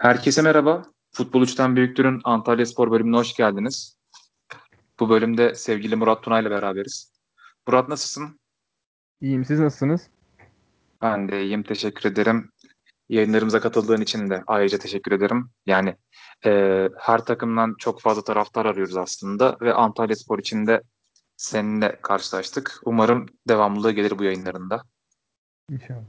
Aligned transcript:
Herkese 0.00 0.42
merhaba. 0.42 0.82
Futbol 1.12 1.42
3'ten 1.42 1.76
Büyüktür'ün 1.76 2.20
Antalya 2.24 2.66
Spor 2.66 2.90
bölümüne 2.90 3.16
hoş 3.16 3.34
geldiniz. 3.34 3.98
Bu 5.00 5.08
bölümde 5.08 5.54
sevgili 5.54 5.96
Murat 5.96 6.22
Tuna 6.22 6.40
ile 6.40 6.50
beraberiz. 6.50 7.12
Murat 7.66 7.88
nasılsın? 7.88 8.40
İyiyim. 9.20 9.44
Siz 9.44 9.60
nasılsınız? 9.60 10.10
Ben 11.02 11.28
de 11.28 11.42
iyiyim. 11.42 11.62
Teşekkür 11.62 12.10
ederim. 12.10 12.50
Yayınlarımıza 13.08 13.60
katıldığın 13.60 14.00
için 14.00 14.30
de 14.30 14.42
ayrıca 14.46 14.78
teşekkür 14.78 15.12
ederim. 15.12 15.50
Yani 15.66 15.96
e, 16.44 16.88
her 16.98 17.24
takımdan 17.24 17.74
çok 17.78 18.00
fazla 18.00 18.24
taraftar 18.24 18.66
arıyoruz 18.66 18.96
aslında 18.96 19.56
ve 19.60 19.74
Antalya 19.74 20.16
Spor 20.16 20.38
için 20.38 20.66
de 20.66 20.82
seninle 21.36 22.00
karşılaştık. 22.02 22.80
Umarım 22.84 23.26
devamlılığı 23.48 23.92
gelir 23.92 24.18
bu 24.18 24.24
yayınlarında. 24.24 24.82
İnşallah. 25.70 26.04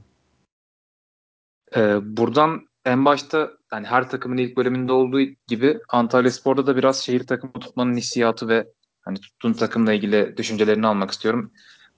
E, 1.76 2.16
buradan 2.16 2.66
en 2.84 3.04
başta 3.04 3.61
yani 3.72 3.86
her 3.86 4.10
takımın 4.10 4.36
ilk 4.36 4.56
bölümünde 4.56 4.92
olduğu 4.92 5.20
gibi 5.46 5.78
Antalya 5.88 6.30
Spor'da 6.30 6.66
da 6.66 6.76
biraz 6.76 6.96
şehir 6.96 7.26
takımı 7.26 7.52
tutmanın 7.52 7.96
hissiyatı 7.96 8.48
ve 8.48 8.66
hani 9.00 9.20
tuttuğun 9.20 9.52
takımla 9.52 9.92
ilgili 9.92 10.36
düşüncelerini 10.36 10.86
almak 10.86 11.10
istiyorum. 11.10 11.50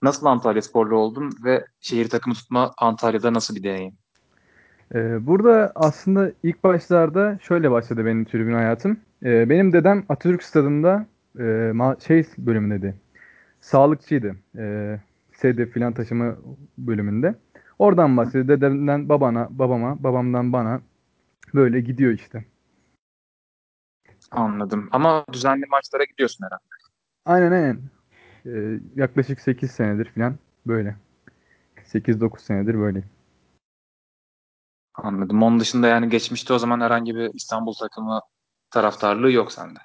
Nasıl 0.02 0.26
Antalya 0.26 0.62
Sporlu 0.62 0.96
oldun 0.96 1.30
ve 1.44 1.64
şehir 1.80 2.08
takımı 2.08 2.34
tutma 2.34 2.72
Antalya'da 2.78 3.32
nasıl 3.32 3.54
bir 3.54 3.62
deneyim? 3.62 3.92
Ee, 4.94 5.26
burada 5.26 5.72
aslında 5.74 6.32
ilk 6.42 6.64
başlarda 6.64 7.38
şöyle 7.42 7.70
başladı 7.70 8.06
benim 8.06 8.24
tribün 8.24 8.54
hayatım. 8.54 8.96
Ee, 9.24 9.50
benim 9.50 9.72
dedem 9.72 10.04
Atatürk 10.08 10.42
Stadı'nda 10.42 11.06
e, 11.40 11.72
şey 12.06 12.24
bölümündeydi. 12.38 12.94
Sağlıkçıydı. 13.60 14.36
E, 14.58 14.96
sedye 15.32 15.66
filan 15.66 15.92
taşıma 15.92 16.36
bölümünde. 16.78 17.34
Oradan 17.78 18.16
başladı. 18.16 18.48
Dedemden 18.48 19.08
babana, 19.08 19.48
babama, 19.50 20.02
babamdan 20.04 20.52
bana 20.52 20.80
böyle 21.54 21.80
gidiyor 21.80 22.12
işte. 22.12 22.44
Anladım. 24.30 24.88
Ama 24.92 25.24
düzenli 25.32 25.66
maçlara 25.66 26.04
gidiyorsun 26.04 26.44
herhalde. 26.44 26.64
Aynen 27.24 27.52
aynen. 27.52 27.80
Ee, 28.46 28.80
yaklaşık 28.96 29.40
8 29.40 29.70
senedir 29.70 30.04
filan 30.04 30.34
böyle. 30.66 30.96
8-9 31.84 32.42
senedir 32.42 32.78
böyle. 32.78 33.04
Anladım. 34.94 35.42
Onun 35.42 35.60
dışında 35.60 35.86
yani 35.86 36.08
geçmişte 36.08 36.52
o 36.52 36.58
zaman 36.58 36.80
herhangi 36.80 37.16
bir 37.16 37.30
İstanbul 37.34 37.74
takımı 37.74 38.20
taraftarlığı 38.70 39.32
yok 39.32 39.52
sende. 39.52 39.78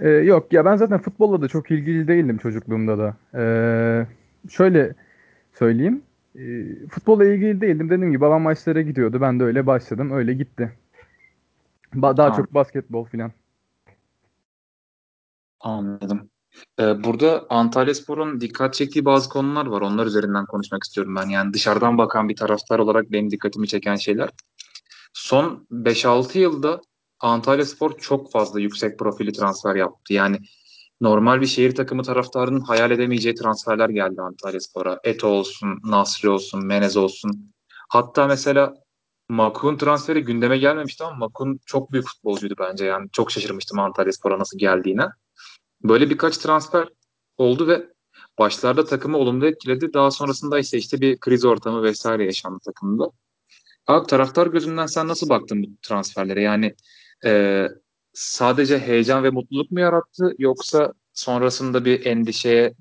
Ee, 0.00 0.08
yok 0.08 0.52
ya 0.52 0.64
ben 0.64 0.76
zaten 0.76 0.98
futbolla 0.98 1.42
da 1.42 1.48
çok 1.48 1.70
ilgili 1.70 2.08
değildim 2.08 2.38
çocukluğumda 2.38 2.98
da. 2.98 3.16
Ee, 3.34 4.06
şöyle 4.50 4.94
söyleyeyim. 5.54 6.02
Ee, 6.38 6.64
futbolla 6.90 7.24
ilgili 7.24 7.60
değildim. 7.60 7.90
Dediğim 7.90 8.10
gibi 8.12 8.20
babam 8.20 8.42
maçlara 8.42 8.80
gidiyordu. 8.80 9.20
Ben 9.20 9.40
de 9.40 9.44
öyle 9.44 9.66
başladım. 9.66 10.10
Öyle 10.10 10.34
gitti. 10.34 10.72
Ba- 11.96 12.16
daha 12.16 12.26
An- 12.28 12.36
çok 12.36 12.54
basketbol 12.54 13.04
filan. 13.04 13.32
Anladım. 15.60 16.30
Ee, 16.80 17.04
burada 17.04 17.46
Antalyaspor'un 17.50 18.40
dikkat 18.40 18.74
çektiği 18.74 19.04
bazı 19.04 19.28
konular 19.28 19.66
var. 19.66 19.80
Onlar 19.80 20.06
üzerinden 20.06 20.46
konuşmak 20.46 20.84
istiyorum 20.84 21.16
ben. 21.16 21.28
Yani 21.28 21.52
dışarıdan 21.52 21.98
bakan 21.98 22.28
bir 22.28 22.36
taraftar 22.36 22.78
olarak 22.78 23.12
benim 23.12 23.30
dikkatimi 23.30 23.68
çeken 23.68 23.96
şeyler. 23.96 24.30
Son 25.12 25.66
beş 25.70 26.04
altı 26.04 26.38
yılda 26.38 26.80
Antalyaspor 27.20 27.98
çok 27.98 28.32
fazla 28.32 28.60
yüksek 28.60 28.98
profili 28.98 29.32
transfer 29.32 29.74
yaptı. 29.74 30.12
Yani 30.12 30.38
normal 31.00 31.40
bir 31.40 31.46
şehir 31.46 31.74
takımı 31.74 32.02
taraftarının 32.02 32.60
hayal 32.60 32.90
edemeyeceği 32.90 33.34
transferler 33.34 33.88
geldi 33.88 34.22
Antalyaspor'a. 34.22 35.00
Eto 35.04 35.28
olsun, 35.28 35.80
Nasri 35.84 36.28
olsun, 36.28 36.66
Menez 36.66 36.96
olsun. 36.96 37.52
Hatta 37.88 38.26
mesela 38.26 38.74
Makun 39.28 39.76
transferi 39.76 40.24
gündeme 40.24 40.58
gelmemişti 40.58 41.04
ama 41.04 41.16
Makun 41.16 41.60
çok 41.66 41.92
büyük 41.92 42.06
futbolcuydu 42.06 42.54
bence. 42.58 42.84
Yani 42.84 43.08
çok 43.12 43.30
şaşırmıştım 43.30 43.78
Antalyaspor'a 43.78 44.38
nasıl 44.38 44.58
geldiğine. 44.58 45.06
Böyle 45.82 46.10
birkaç 46.10 46.38
transfer 46.38 46.88
oldu 47.38 47.68
ve 47.68 47.86
başlarda 48.38 48.84
takımı 48.84 49.18
olumlu 49.18 49.46
etkiledi. 49.46 49.92
Daha 49.94 50.10
sonrasında 50.10 50.58
ise 50.58 50.78
işte 50.78 51.00
bir 51.00 51.20
kriz 51.20 51.44
ortamı 51.44 51.82
vesaire 51.82 52.24
yaşandı 52.24 52.58
takımda. 52.64 53.10
Abi 53.86 54.06
taraftar 54.06 54.46
gözünden 54.46 54.86
sen 54.86 55.08
nasıl 55.08 55.28
baktın 55.28 55.62
bu 55.62 55.66
transferlere? 55.82 56.42
Yani 56.42 56.74
e, 57.24 57.66
sadece 58.12 58.78
heyecan 58.78 59.24
ve 59.24 59.30
mutluluk 59.30 59.70
mu 59.70 59.80
yarattı 59.80 60.34
yoksa 60.38 60.92
sonrasında 61.12 61.84
bir 61.84 62.06
endişeye 62.06 62.74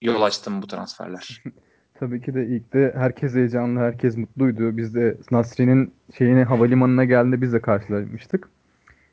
yol 0.00 0.22
açtı 0.22 0.50
mı 0.50 0.62
bu 0.62 0.66
transferler? 0.66 1.42
Tabii 1.94 2.20
ki 2.20 2.34
de 2.34 2.46
ilk 2.46 2.72
de 2.72 2.92
herkes 2.96 3.34
heyecanlı, 3.34 3.80
herkes 3.80 4.16
mutluydu. 4.16 4.76
Biz 4.76 4.94
de 4.94 5.16
Nasri'nin 5.30 5.92
şeyine 6.18 6.44
havalimanına 6.44 7.04
geldiğinde 7.04 7.40
biz 7.40 7.52
de 7.52 7.60
karşılamıştık. 7.60 8.48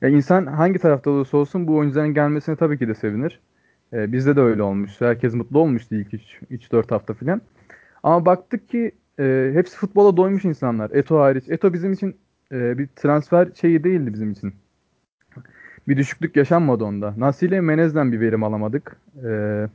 Ya 0.01 0.09
insan 0.09 0.45
hangi 0.45 0.79
tarafta 0.79 1.09
olursa 1.09 1.37
olsun 1.37 1.67
bu 1.67 1.77
oyuncuların 1.77 2.13
gelmesine 2.13 2.55
tabii 2.55 2.77
ki 2.77 2.87
de 2.87 2.95
sevinir. 2.95 3.39
Ee, 3.93 4.11
bizde 4.11 4.35
de 4.35 4.41
öyle 4.41 4.63
olmuştu. 4.63 5.05
Herkes 5.05 5.33
mutlu 5.33 5.59
olmuştu 5.59 5.95
ilk 5.95 6.13
3-4 6.51 6.89
hafta 6.89 7.13
filan. 7.13 7.41
Ama 8.03 8.25
baktık 8.25 8.69
ki 8.69 8.91
e, 9.19 9.51
hepsi 9.53 9.77
futbola 9.77 10.17
doymuş 10.17 10.45
insanlar. 10.45 10.91
Eto 10.91 11.19
hariç. 11.19 11.43
Eto 11.49 11.73
bizim 11.73 11.93
için 11.93 12.15
e, 12.51 12.77
bir 12.77 12.87
transfer 12.95 13.49
şeyi 13.61 13.83
değildi 13.83 14.13
bizim 14.13 14.31
için. 14.31 14.53
Bir 15.87 15.97
düşüklük 15.97 16.35
yaşanmadı 16.35 16.83
onda. 16.83 17.13
Nasi 17.17 17.45
ile 17.45 17.61
Menez'den 17.61 18.11
bir 18.11 18.19
verim 18.19 18.43
alamadık. 18.43 18.97
E, 19.25 19.67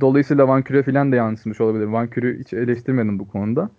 dolayısıyla 0.00 0.48
Vankür'e 0.48 0.82
falan 0.82 1.12
da 1.12 1.16
yansımış 1.16 1.60
olabilir. 1.60 1.84
Vankür'ü 1.84 2.40
hiç 2.40 2.52
eleştirmedim 2.52 3.18
bu 3.18 3.28
konuda. 3.28 3.70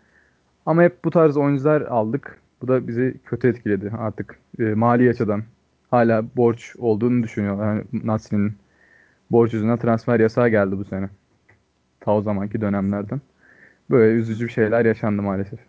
Ama 0.65 0.83
hep 0.83 1.05
bu 1.05 1.11
tarz 1.11 1.37
oyuncular 1.37 1.81
aldık. 1.81 2.39
Bu 2.61 2.67
da 2.67 2.87
bizi 2.87 3.15
kötü 3.25 3.47
etkiledi 3.47 3.91
artık. 3.97 4.39
E, 4.59 4.63
mali 4.63 5.09
açıdan. 5.09 5.43
Hala 5.91 6.23
borç 6.37 6.75
olduğunu 6.77 7.23
düşünüyorlar. 7.23 7.67
Yani 7.67 7.83
Nasri'nin 7.93 8.53
borç 9.31 9.53
yüzünden 9.53 9.77
transfer 9.77 10.19
yasağı 10.19 10.49
geldi 10.49 10.77
bu 10.77 10.85
sene. 10.85 11.09
Ta 11.99 12.15
o 12.15 12.21
zamanki 12.21 12.61
dönemlerden. 12.61 13.21
Böyle 13.89 14.13
üzücü 14.13 14.47
bir 14.47 14.51
şeyler 14.51 14.85
yaşandı 14.85 15.21
maalesef. 15.21 15.59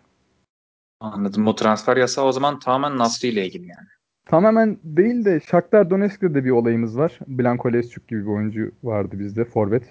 Anladım. 0.99 1.45
Bu 1.45 1.55
transfer 1.55 1.97
yasağı 1.97 2.25
o 2.25 2.31
zaman 2.31 2.59
tamamen 2.59 2.97
Nasri 2.97 3.27
ile 3.27 3.45
ilgili 3.45 3.67
yani. 3.67 3.87
Tamamen 4.25 4.77
değil 4.83 5.25
de 5.25 5.39
Shakhtar 5.39 5.89
Donetsk'te 5.89 6.33
de 6.33 6.45
bir 6.45 6.49
olayımız 6.49 6.97
var. 6.97 7.19
Blanko 7.27 7.73
Lesçuk 7.73 8.07
gibi 8.07 8.21
bir 8.21 8.31
oyuncu 8.31 8.71
vardı 8.83 9.19
bizde 9.19 9.45
forvet. 9.45 9.83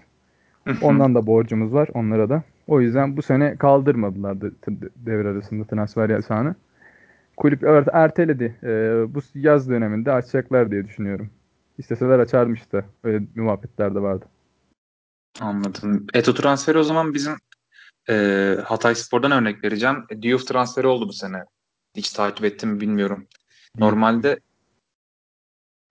Ondan 0.83 1.15
da 1.15 1.27
borcumuz 1.27 1.73
var 1.73 1.89
onlara 1.95 2.29
da. 2.29 2.43
O 2.67 2.81
yüzden 2.81 3.17
bu 3.17 3.23
sene 3.23 3.57
kaldırmadılar 3.57 4.41
de, 4.41 4.51
devre 4.97 5.29
arasında 5.29 5.65
transfer 5.65 6.11
yasağını. 6.11 6.55
Kulüp 7.37 7.65
evet, 7.65 7.89
erteledi. 7.93 8.57
Ee, 8.63 9.15
bu 9.15 9.21
yaz 9.35 9.71
döneminde 9.71 10.13
açacaklar 10.13 10.71
diye 10.71 10.85
düşünüyorum. 10.85 11.31
İsteseler 11.79 12.19
açarmış 12.19 12.73
da. 12.73 12.85
Öyle 13.05 13.23
muhabbetler 13.35 13.95
de 13.95 14.03
vardı. 14.03 14.25
Anladım. 15.41 16.07
Eto 16.15 16.35
transferi 16.35 16.79
o 16.79 16.83
zaman 16.83 17.15
bizim 17.15 17.33
e, 18.09 18.57
Hatay 18.65 18.95
Spor'dan 18.95 19.33
örnek 19.33 19.65
vereceğim. 19.65 20.05
E, 20.11 20.23
Diouf 20.23 20.47
transferi 20.47 20.87
oldu 20.87 21.09
bu 21.09 21.13
sene. 21.13 21.45
Hiç 21.97 22.13
takip 22.13 22.45
ettim 22.45 22.71
mi 22.71 22.81
bilmiyorum. 22.81 23.27
Normalde 23.79 24.41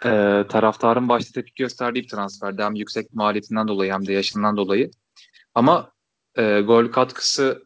e, 0.06 0.46
taraftarın 0.50 1.10
başta 1.10 1.32
tepki 1.32 1.64
gösterdiği 1.64 2.04
bir 2.04 2.08
transferdi. 2.08 2.64
Hem 2.64 2.76
yüksek 2.76 3.14
maliyetinden 3.14 3.68
dolayı 3.68 3.94
hem 3.94 4.08
de 4.08 4.14
yaşından 4.14 4.58
dolayı. 4.58 4.92
Ama 5.56 5.92
e, 6.36 6.62
gol 6.62 6.92
katkısı 6.92 7.64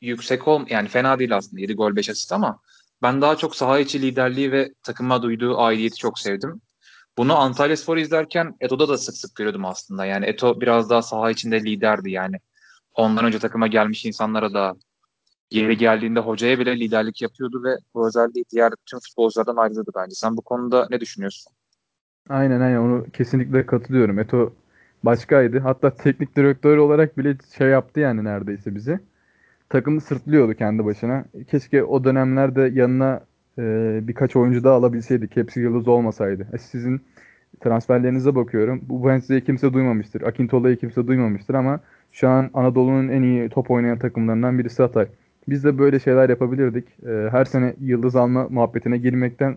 yüksek 0.00 0.48
ol 0.48 0.66
yani 0.68 0.88
fena 0.88 1.18
değil 1.18 1.36
aslında 1.36 1.60
7 1.60 1.74
gol 1.74 1.96
5 1.96 2.10
asist 2.10 2.32
ama 2.32 2.60
ben 3.02 3.20
daha 3.20 3.36
çok 3.36 3.56
saha 3.56 3.78
içi 3.78 4.02
liderliği 4.02 4.52
ve 4.52 4.74
takıma 4.82 5.22
duyduğu 5.22 5.58
aidiyeti 5.58 5.96
çok 5.96 6.18
sevdim. 6.18 6.60
Bunu 7.18 7.36
Antalya 7.36 7.76
Spor 7.76 7.96
izlerken 7.96 8.56
Eto'da 8.60 8.88
da 8.88 8.98
sık 8.98 9.16
sık 9.16 9.36
görüyordum 9.36 9.64
aslında. 9.64 10.06
Yani 10.06 10.26
Eto 10.26 10.60
biraz 10.60 10.90
daha 10.90 11.02
saha 11.02 11.30
içinde 11.30 11.60
liderdi 11.64 12.10
yani. 12.10 12.36
Ondan 12.94 13.24
önce 13.24 13.38
takıma 13.38 13.66
gelmiş 13.66 14.04
insanlara 14.04 14.54
da 14.54 14.74
yeri 15.50 15.76
geldiğinde 15.76 16.20
hocaya 16.20 16.58
bile 16.58 16.80
liderlik 16.80 17.22
yapıyordu 17.22 17.62
ve 17.64 17.76
bu 17.94 18.08
özelliği 18.08 18.44
diğer 18.52 18.72
tüm 18.86 19.00
futbolculardan 19.00 19.56
ayrıldı 19.56 19.90
bence. 19.96 20.14
Sen 20.14 20.36
bu 20.36 20.42
konuda 20.42 20.86
ne 20.90 21.00
düşünüyorsun? 21.00 21.52
Aynen 22.28 22.60
aynen 22.60 22.78
onu 22.78 23.06
kesinlikle 23.12 23.66
katılıyorum. 23.66 24.18
Eto 24.18 24.54
başkaydı. 25.02 25.58
Hatta 25.58 25.96
teknik 25.96 26.36
direktör 26.36 26.76
olarak 26.76 27.18
bile 27.18 27.36
şey 27.58 27.68
yaptı 27.68 28.00
yani 28.00 28.24
neredeyse 28.24 28.74
bizi. 28.74 29.00
Takımı 29.68 30.00
sırtlıyordu 30.00 30.54
kendi 30.54 30.84
başına. 30.84 31.24
Keşke 31.50 31.84
o 31.84 32.04
dönemlerde 32.04 32.70
yanına 32.74 33.20
e, 33.58 33.62
birkaç 34.02 34.36
oyuncu 34.36 34.64
daha 34.64 34.74
alabilseydik. 34.74 35.36
Hepsi 35.36 35.60
yıldız 35.60 35.88
olmasaydı. 35.88 36.48
E, 36.52 36.58
sizin 36.58 37.00
transferlerinize 37.60 38.34
bakıyorum. 38.34 38.80
Bu 38.88 38.96
Wednesday'i 38.96 39.44
kimse 39.44 39.72
duymamıştır. 39.72 40.22
Akintola'yı 40.22 40.76
kimse 40.76 41.06
duymamıştır 41.06 41.54
ama 41.54 41.80
şu 42.12 42.28
an 42.28 42.50
Anadolu'nun 42.54 43.08
en 43.08 43.22
iyi 43.22 43.48
top 43.48 43.70
oynayan 43.70 43.98
takımlarından 43.98 44.58
birisi 44.58 44.82
Hatay. 44.82 45.08
Biz 45.48 45.64
de 45.64 45.78
böyle 45.78 46.00
şeyler 46.00 46.28
yapabilirdik. 46.30 46.86
E, 47.06 47.28
her 47.30 47.44
sene 47.44 47.74
yıldız 47.80 48.16
alma 48.16 48.48
muhabbetine 48.48 48.98
girmekten 48.98 49.56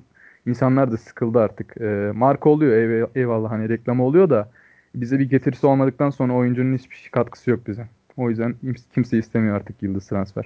insanlar 0.50 0.92
da 0.92 0.98
sıkıldı 0.98 1.40
artık. 1.40 1.81
E, 1.81 2.12
marka 2.16 2.50
oluyor 2.50 2.72
eyv- 2.72 3.10
eyvallah 3.16 3.51
hani 3.51 3.69
reklamı 3.69 4.06
oluyor 4.06 4.30
da 4.30 4.51
bize 4.96 5.19
bir 5.19 5.30
getirisi 5.30 5.68
olmadıktan 5.68 6.10
sonra 6.10 6.34
oyuncunun 6.34 6.78
hiçbir 6.78 7.10
katkısı 7.12 7.50
yok 7.50 7.68
bize. 7.68 7.88
O 8.18 8.30
yüzden 8.30 8.56
kimse 8.94 9.18
istemiyor 9.18 9.56
artık 9.56 9.84
yıldız 9.84 10.07
transfer. 10.07 10.46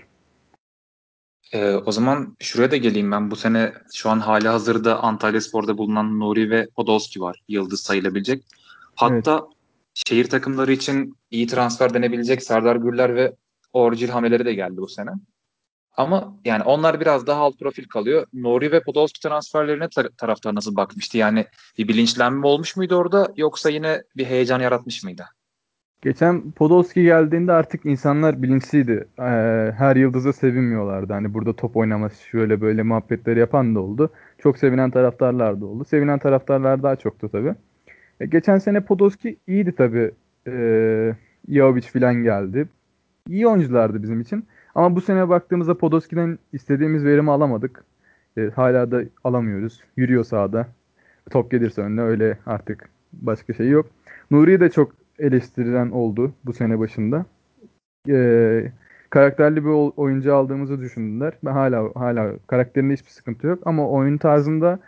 Ee, 1.53 1.73
o 1.73 1.91
zaman 1.91 2.37
şuraya 2.39 2.71
da 2.71 2.77
geleyim 2.77 3.11
ben. 3.11 3.31
Bu 3.31 3.35
sene 3.35 3.73
şu 3.93 4.09
an 4.09 4.19
hali 4.19 4.47
hazırda 4.47 5.03
Antalyaspor'da 5.03 5.77
bulunan 5.77 6.19
Nuri 6.19 6.49
ve 6.49 6.67
Podolski 6.75 7.21
var. 7.21 7.43
Yıldız 7.47 7.81
sayılabilecek. 7.81 8.37
Evet. 8.37 8.47
Hatta 8.95 9.47
şehir 9.93 10.29
takımları 10.29 10.71
için 10.71 11.17
iyi 11.31 11.47
transfer 11.47 11.93
denebilecek 11.93 12.43
Serdar 12.43 12.75
Gürler 12.75 13.15
ve 13.15 13.35
Orcil 13.73 14.09
hamleleri 14.09 14.45
de 14.45 14.53
geldi 14.53 14.77
bu 14.77 14.87
sene. 14.87 15.11
Ama 15.97 16.33
yani 16.45 16.63
onlar 16.63 16.99
biraz 16.99 17.27
daha 17.27 17.41
alt 17.41 17.59
profil 17.59 17.87
kalıyor. 17.87 18.25
Nuri 18.33 18.71
ve 18.71 18.81
Podolski 18.81 19.19
transferlerine 19.19 19.83
tar- 19.83 20.15
taraftar 20.17 20.55
nasıl 20.55 20.75
bakmıştı? 20.75 21.17
Yani 21.17 21.45
bir 21.77 21.87
bilinçlenme 21.87 22.47
olmuş 22.47 22.77
muydu 22.77 22.95
orada 22.95 23.33
yoksa 23.37 23.69
yine 23.69 24.03
bir 24.17 24.25
heyecan 24.25 24.59
yaratmış 24.59 25.03
mıydı? 25.03 25.23
Geçen 26.01 26.51
Podolski 26.51 27.03
geldiğinde 27.03 27.51
artık 27.51 27.85
insanlar 27.85 28.41
bilinçliydi. 28.41 29.07
Ee, 29.19 29.23
her 29.77 29.95
yıldıza 29.95 30.33
sevinmiyorlardı. 30.33 31.13
Hani 31.13 31.33
burada 31.33 31.55
top 31.55 31.77
oynaması 31.77 32.23
şöyle 32.23 32.61
böyle 32.61 32.83
muhabbetleri 32.83 33.39
yapan 33.39 33.75
da 33.75 33.79
oldu. 33.79 34.09
Çok 34.37 34.57
sevinen 34.57 34.91
taraftarlar 34.91 35.61
da 35.61 35.65
oldu. 35.65 35.85
Sevinen 35.85 36.19
taraftarlar 36.19 36.83
daha 36.83 36.95
çoktu 36.95 37.29
tabii. 37.31 37.55
E, 38.19 38.25
geçen 38.25 38.57
sene 38.57 38.81
Podolski 38.81 39.37
iyiydi 39.47 39.75
tabii. 39.75 40.11
Ee, 40.47 41.15
Jovic 41.49 41.87
falan 41.87 42.15
geldi. 42.15 42.67
İyi 43.29 43.47
oyunculardı 43.47 44.03
bizim 44.03 44.21
için. 44.21 44.45
Ama 44.75 44.95
bu 44.95 45.01
sene 45.01 45.29
baktığımızda 45.29 45.77
Podolski'den 45.77 46.39
istediğimiz 46.53 47.05
verimi 47.05 47.31
alamadık. 47.31 47.83
E, 48.37 48.41
hala 48.55 48.91
da 48.91 49.03
alamıyoruz. 49.23 49.81
Yürüyor 49.97 50.23
sahada. 50.23 50.67
Top 51.31 51.51
gelirse 51.51 51.81
önüne 51.81 52.01
öyle 52.01 52.37
artık 52.45 52.89
başka 53.13 53.53
şey 53.53 53.69
yok. 53.69 53.89
Nuri'yi 54.31 54.59
de 54.59 54.69
çok 54.69 54.91
eleştirilen 55.19 55.89
oldu 55.89 56.33
bu 56.45 56.53
sene 56.53 56.79
başında. 56.79 57.25
E, 58.09 58.71
karakterli 59.09 59.65
bir 59.65 59.69
oyuncu 59.97 60.35
aldığımızı 60.35 60.79
düşündüler. 60.79 61.33
Ben 61.45 61.51
hala 61.51 61.91
hala 61.95 62.33
karakterinde 62.47 62.93
hiçbir 62.93 63.11
sıkıntı 63.11 63.47
yok 63.47 63.59
ama 63.65 63.89
oyun 63.89 64.17
tarzında 64.17 64.79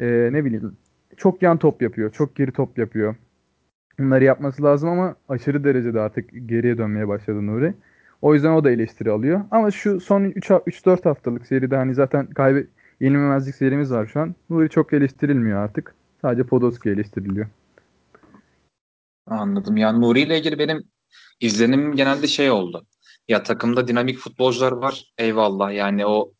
e, 0.00 0.28
ne 0.32 0.44
bileyim 0.44 0.76
çok 1.16 1.42
yan 1.42 1.56
top 1.58 1.82
yapıyor, 1.82 2.12
çok 2.12 2.36
geri 2.36 2.52
top 2.52 2.78
yapıyor. 2.78 3.14
Bunları 3.98 4.24
yapması 4.24 4.62
lazım 4.62 4.88
ama 4.88 5.16
aşırı 5.28 5.64
derecede 5.64 6.00
artık 6.00 6.30
geriye 6.46 6.78
dönmeye 6.78 7.08
başladı 7.08 7.46
Nuri. 7.46 7.74
O 8.22 8.34
yüzden 8.34 8.52
o 8.52 8.64
da 8.64 8.70
eleştiri 8.70 9.10
alıyor. 9.10 9.44
Ama 9.50 9.70
şu 9.70 10.00
son 10.00 10.24
3-4 10.24 11.04
haftalık 11.04 11.46
seride 11.46 11.76
hani 11.76 11.94
zaten 11.94 12.26
kaybe 12.26 12.66
yenilmemezlik 13.00 13.54
serimiz 13.54 13.92
var 13.92 14.06
şu 14.06 14.20
an. 14.20 14.34
Nuri 14.50 14.68
çok 14.70 14.92
eleştirilmiyor 14.92 15.58
artık. 15.58 15.94
Sadece 16.22 16.46
Podolski 16.46 16.90
eleştiriliyor. 16.90 17.46
Anladım. 19.26 19.76
Yani 19.76 20.00
Nuri 20.00 20.20
ile 20.20 20.38
ilgili 20.38 20.58
benim 20.58 20.82
izlenimim 21.40 21.96
genelde 21.96 22.26
şey 22.26 22.50
oldu. 22.50 22.86
Ya 23.28 23.42
takımda 23.42 23.88
dinamik 23.88 24.18
futbolcular 24.18 24.72
var. 24.72 25.12
Eyvallah. 25.18 25.72
Yani 25.72 26.06
o 26.06 26.32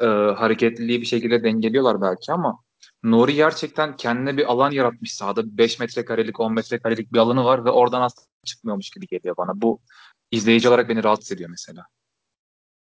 e, 0.00 0.06
hareketliliği 0.06 1.00
bir 1.00 1.06
şekilde 1.06 1.44
dengeliyorlar 1.44 2.00
belki 2.00 2.32
ama 2.32 2.58
Nuri 3.02 3.34
gerçekten 3.34 3.96
kendine 3.96 4.36
bir 4.36 4.52
alan 4.52 4.70
yaratmış 4.70 5.14
sahada. 5.14 5.58
5 5.58 5.78
metrekarelik, 5.78 6.40
10 6.40 6.52
metrekarelik 6.52 7.12
bir 7.12 7.18
alanı 7.18 7.44
var 7.44 7.64
ve 7.64 7.70
oradan 7.70 8.02
aslında 8.02 8.28
çıkmıyormuş 8.44 8.90
gibi 8.90 9.06
geliyor 9.06 9.36
bana. 9.36 9.60
Bu 9.60 9.80
izleyici 10.34 10.68
olarak 10.68 10.88
beni 10.88 11.04
rahatsız 11.04 11.32
ediyor 11.32 11.50
mesela. 11.50 11.86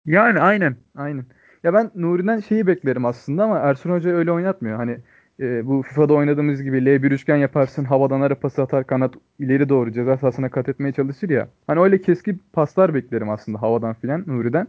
Yani 0.05 0.39
aynen, 0.39 0.75
aynen. 0.95 1.25
Ya 1.63 1.73
ben 1.73 1.91
Nuri'den 1.95 2.39
şeyi 2.39 2.67
beklerim 2.67 3.05
aslında 3.05 3.43
ama 3.43 3.59
Ersun 3.59 3.89
Hoca 3.91 4.09
öyle 4.09 4.31
oynatmıyor. 4.31 4.77
Hani 4.77 4.97
e, 5.39 5.67
bu 5.67 5.81
FIFA'da 5.81 6.13
oynadığımız 6.13 6.63
gibi 6.63 6.77
L1 6.77 7.11
üçgen 7.11 7.37
yaparsın, 7.37 7.83
havadan 7.83 8.21
ara 8.21 8.35
pası 8.35 8.61
atar, 8.61 8.87
kanat 8.87 9.13
ileri 9.39 9.69
doğru 9.69 9.91
ceza 9.91 10.17
sahasına 10.17 10.49
kat 10.49 10.69
etmeye 10.69 10.91
çalışır 10.91 11.29
ya. 11.29 11.47
Hani 11.67 11.79
öyle 11.79 12.01
keskin 12.01 12.41
paslar 12.53 12.93
beklerim 12.93 13.29
aslında 13.29 13.61
havadan 13.61 13.93
filan 13.93 14.23
Nuri'den. 14.27 14.67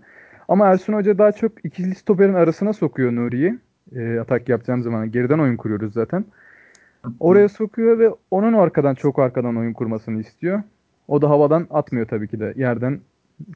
Ama 0.49 0.67
Ersun 0.67 0.93
Hoca 0.93 1.19
daha 1.19 1.33
çok 1.33 1.65
ikili 1.65 1.95
stoperin 1.95 2.35
arasına 2.35 2.73
sokuyor 2.73 3.13
Nuri'yi. 3.13 3.59
E, 3.97 4.19
atak 4.19 4.49
yapacağım 4.49 4.83
zaman 4.83 5.11
geriden 5.11 5.39
oyun 5.39 5.57
kuruyoruz 5.57 5.93
zaten. 5.93 6.25
Oraya 7.21 7.49
sokuyor 7.49 7.99
ve 7.99 8.11
onun 8.31 8.53
arkadan 8.53 8.95
çok 8.95 9.19
arkadan 9.19 9.57
oyun 9.57 9.73
kurmasını 9.73 10.21
istiyor. 10.21 10.63
O 11.11 11.23
da 11.23 11.31
havadan 11.31 11.67
atmıyor 11.71 12.09
tabii 12.09 12.29
ki 12.29 12.41
de. 12.41 12.55
Yerden 12.57 13.01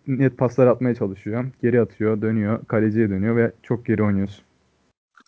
net 0.07 0.39
paslar 0.39 0.67
atmaya 0.67 0.95
çalışıyor. 0.95 1.45
Geri 1.63 1.81
atıyor, 1.81 2.23
dönüyor, 2.23 2.65
kaleciye 2.67 3.11
dönüyor 3.11 3.37
ve 3.37 3.53
çok 3.63 3.87
geri 3.87 4.03
oynuyorsun. 4.03 4.45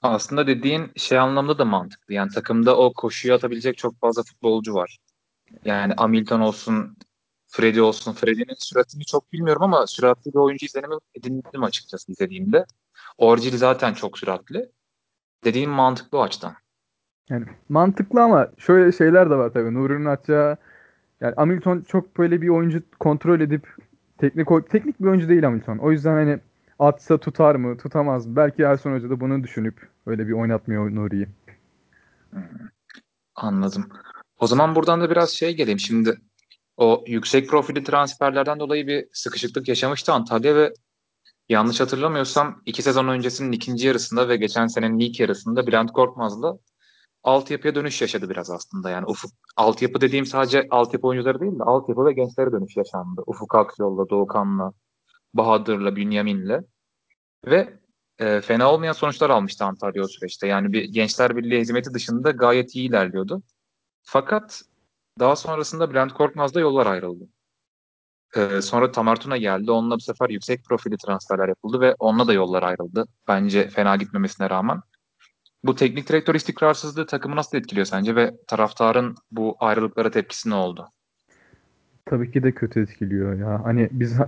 Aslında 0.02 0.46
dediğin 0.46 0.90
şey 0.96 1.18
anlamda 1.18 1.58
da 1.58 1.64
mantıklı. 1.64 2.14
Yani 2.14 2.30
takımda 2.32 2.76
o 2.76 2.92
koşuyu 2.92 3.34
atabilecek 3.34 3.78
çok 3.78 4.00
fazla 4.00 4.22
futbolcu 4.22 4.74
var. 4.74 4.98
Yani 5.64 5.94
Hamilton 5.96 6.40
olsun, 6.40 6.96
Freddy 7.46 7.80
olsun. 7.80 8.12
Freddy'nin 8.12 8.56
süratini 8.58 9.04
çok 9.04 9.32
bilmiyorum 9.32 9.62
ama 9.62 9.86
süratli 9.86 10.32
bir 10.32 10.38
oyuncu 10.38 10.66
izlenimi 10.66 10.94
edindim 11.14 11.62
açıkçası 11.62 12.12
izlediğimde. 12.12 12.64
Orcil 13.18 13.56
zaten 13.56 13.94
çok 13.94 14.18
süratli. 14.18 14.68
Dediğim 15.44 15.70
mantıklı 15.70 16.18
o 16.18 16.22
açıdan. 16.22 16.54
Yani 17.30 17.46
mantıklı 17.68 18.22
ama 18.22 18.48
şöyle 18.58 18.92
şeyler 18.92 19.30
de 19.30 19.34
var 19.34 19.50
tabii. 19.52 19.74
Nuri'nin 19.74 20.04
atacağı 20.04 20.56
yani 21.20 21.34
Hamilton 21.36 21.80
çok 21.80 22.18
böyle 22.18 22.42
bir 22.42 22.48
oyuncu 22.48 22.82
kontrol 23.00 23.40
edip 23.40 23.74
teknik 24.18 24.70
teknik 24.70 25.00
bir 25.00 25.06
oyuncu 25.06 25.28
değil 25.28 25.42
Hamilton. 25.42 25.78
O 25.78 25.92
yüzden 25.92 26.14
hani 26.14 26.38
atsa 26.78 27.18
tutar 27.18 27.54
mı, 27.54 27.76
tutamaz 27.76 28.26
mı? 28.26 28.36
Belki 28.36 28.62
Ersun 28.62 28.92
Hoca 28.92 29.10
da 29.10 29.20
bunu 29.20 29.42
düşünüp 29.42 29.88
öyle 30.06 30.28
bir 30.28 30.32
oynatmıyor 30.32 30.94
Nuri'yi. 30.94 31.28
Hmm, 32.30 32.42
anladım. 33.34 33.88
O 34.38 34.46
zaman 34.46 34.74
buradan 34.74 35.00
da 35.00 35.10
biraz 35.10 35.30
şey 35.30 35.56
geleyim. 35.56 35.78
Şimdi 35.78 36.20
o 36.76 37.04
yüksek 37.06 37.48
profili 37.48 37.84
transferlerden 37.84 38.60
dolayı 38.60 38.86
bir 38.86 39.08
sıkışıklık 39.12 39.68
yaşamıştı 39.68 40.12
Antalya 40.12 40.54
ve 40.56 40.72
yanlış 41.48 41.80
hatırlamıyorsam 41.80 42.62
iki 42.66 42.82
sezon 42.82 43.08
öncesinin 43.08 43.52
ikinci 43.52 43.86
yarısında 43.86 44.28
ve 44.28 44.36
geçen 44.36 44.66
senenin 44.66 44.98
ilk 44.98 45.20
yarısında 45.20 45.66
Bülent 45.66 45.92
Korkmaz'la 45.92 46.58
altyapıya 47.26 47.74
dönüş 47.74 48.02
yaşadı 48.02 48.30
biraz 48.30 48.50
aslında. 48.50 48.90
Yani 48.90 49.06
Ufuk 49.06 49.30
altyapı 49.56 50.00
dediğim 50.00 50.26
sadece 50.26 50.66
altyapı 50.70 51.06
oyuncuları 51.06 51.40
değil 51.40 51.58
de 51.58 51.62
altyapı 51.62 52.04
ve 52.04 52.12
gençlere 52.12 52.52
dönüş 52.52 52.76
yaşandı. 52.76 53.22
Ufuk 53.26 53.54
Akyol'la, 53.54 54.08
Doğukan'la, 54.08 54.72
Bahadır'la, 55.34 55.96
Bünyamin'le 55.96 56.60
ve 57.46 57.78
e, 58.18 58.40
fena 58.40 58.72
olmayan 58.72 58.92
sonuçlar 58.92 59.30
almıştı 59.30 59.64
Antalya 59.64 60.02
o 60.02 60.08
süreçte. 60.08 60.46
Yani 60.46 60.72
bir 60.72 60.84
Gençler 60.84 61.36
Birliği 61.36 61.60
hizmeti 61.60 61.94
dışında 61.94 62.30
gayet 62.30 62.76
iyi 62.76 62.88
ilerliyordu. 62.88 63.42
Fakat 64.02 64.62
daha 65.18 65.36
sonrasında 65.36 65.90
Bülent 65.90 66.12
Korkmaz'da 66.12 66.60
yollar 66.60 66.86
ayrıldı. 66.86 67.24
Ee, 68.36 68.62
sonra 68.62 68.92
Tamer 68.92 69.16
Tuna 69.16 69.36
geldi. 69.36 69.70
Onunla 69.70 69.96
bu 69.96 70.00
sefer 70.00 70.28
yüksek 70.28 70.64
profili 70.64 70.96
transferler 70.96 71.48
yapıldı 71.48 71.80
ve 71.80 71.94
onunla 71.98 72.26
da 72.26 72.32
yollar 72.32 72.62
ayrıldı. 72.62 73.04
Bence 73.28 73.68
fena 73.68 73.96
gitmemesine 73.96 74.50
rağmen. 74.50 74.80
Bu 75.64 75.74
teknik 75.74 76.08
direktör 76.08 76.34
istikrarsızlığı 76.34 77.06
takımı 77.06 77.36
nasıl 77.36 77.58
etkiliyor 77.58 77.86
sence 77.86 78.16
ve 78.16 78.34
taraftarın 78.46 79.14
bu 79.30 79.56
ayrılıklara 79.60 80.10
tepkisi 80.10 80.50
ne 80.50 80.54
oldu? 80.54 80.88
Tabii 82.04 82.32
ki 82.32 82.42
de 82.42 82.52
kötü 82.52 82.80
etkiliyor 82.80 83.34
ya. 83.38 83.64
Hani 83.64 83.88
biz 83.92 84.18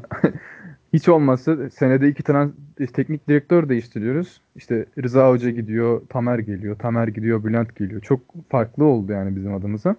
hiç 0.93 1.09
olmazsa 1.09 1.71
senede 1.71 2.09
iki 2.09 2.23
tane 2.23 2.50
teknik 2.93 3.29
direktör 3.29 3.69
değiştiriyoruz. 3.69 4.41
İşte 4.57 4.87
Rıza 5.02 5.31
Hoca 5.31 5.50
gidiyor, 5.50 6.02
Tamer 6.09 6.38
geliyor, 6.38 6.79
Tamer 6.79 7.09
gidiyor, 7.09 7.45
Bülent 7.45 7.76
geliyor. 7.76 8.00
Çok 8.00 8.21
farklı 8.49 8.85
oldu 8.85 9.12
yani 9.12 9.37
bizim 9.37 9.55
adımıza. 9.55 9.97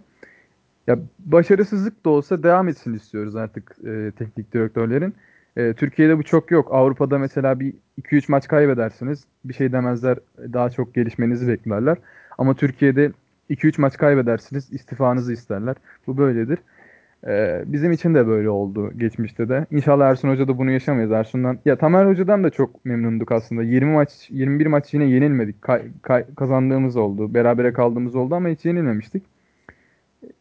Ya 0.88 1.00
başarısızlık 1.20 2.06
da 2.06 2.10
olsa 2.10 2.44
devam 2.44 2.68
etsin 2.68 2.94
istiyoruz 2.94 3.36
artık 3.36 3.76
e, 3.86 4.12
teknik 4.18 4.54
direktörlerin. 4.54 5.14
E, 5.58 5.74
Türkiye'de 5.74 6.18
bu 6.18 6.24
çok 6.24 6.52
yok. 6.52 6.68
Avrupa'da 6.72 7.18
mesela 7.18 7.60
bir 7.60 7.74
2-3 8.02 8.32
maç 8.32 8.48
kaybedersiniz. 8.48 9.24
Bir 9.46 9.54
şey 9.54 9.72
demezler. 9.72 10.18
Daha 10.54 10.70
çok 10.70 10.96
gelişmenizi 10.96 11.48
beklerler. 11.48 11.98
Ama 12.38 12.54
Türkiye'de 12.54 13.12
2-3 13.50 13.82
maç 13.82 13.98
kaybedersiniz. 13.98 14.74
istifanızı 14.74 15.34
isterler. 15.34 15.76
Bu 16.08 16.18
böyledir. 16.18 16.60
E, 17.28 17.64
bizim 17.66 17.92
için 17.92 18.16
de 18.16 18.28
böyle 18.28 18.50
oldu 18.50 18.92
geçmişte 18.98 19.50
de. 19.50 19.66
İnşallah 19.72 20.10
Ersun 20.10 20.30
Hoca 20.30 20.48
da 20.48 20.58
bunu 20.58 20.72
yaşamayız. 20.72 21.12
Ersun'dan 21.12 21.60
ya 21.66 21.76
Tamer 21.78 22.06
Hoca'dan 22.06 22.44
da 22.44 22.50
çok 22.50 22.86
memnunduk 22.86 23.32
aslında. 23.32 23.64
20 23.64 23.94
maç 23.94 24.10
21 24.30 24.66
maç 24.68 24.94
yine 24.94 25.06
yenilmedik. 25.06 25.56
Ka- 25.64 25.82
ka- 26.04 26.36
kazandığımız 26.36 26.98
oldu. 26.98 27.34
Berabere 27.34 27.74
kaldığımız 27.74 28.16
oldu 28.16 28.36
ama 28.36 28.50
hiç 28.50 28.66
yenilmemiştik. 28.66 29.24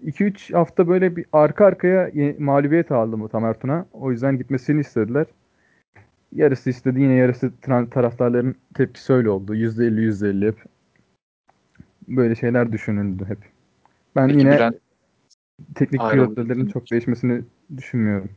2-3 0.05 0.55
hafta 0.55 0.89
böyle 0.89 1.17
bir 1.17 1.27
arka 1.33 1.67
arkaya 1.67 2.11
mağlubiyet 2.39 2.93
aldı 2.93 3.21
bu 3.21 3.29
Tamer 3.29 3.61
Tuna. 3.61 3.87
O 3.93 4.13
yüzden 4.13 4.39
gitmesini 4.39 4.81
istediler. 4.81 5.27
Yarısı 6.35 6.71
istedi 6.71 7.01
yine 7.01 7.15
yarısı 7.15 7.53
taraftarların 7.91 8.55
tepkisi 8.75 9.13
öyle 9.13 9.31
oldu. 9.31 9.55
%50 9.55 10.01
%50 10.01 10.47
hep. 10.47 10.65
Böyle 12.09 12.35
şeyler 12.35 12.73
düşünüldü 12.73 13.25
hep. 13.25 13.39
Ben 14.17 14.29
Peki, 14.29 14.39
yine 14.39 14.57
Bülent... 14.57 14.77
teknik 15.75 16.01
direktörlerin 16.01 16.67
çok 16.67 16.91
değişmesini 16.91 17.43
düşünmüyorum. 17.77 18.31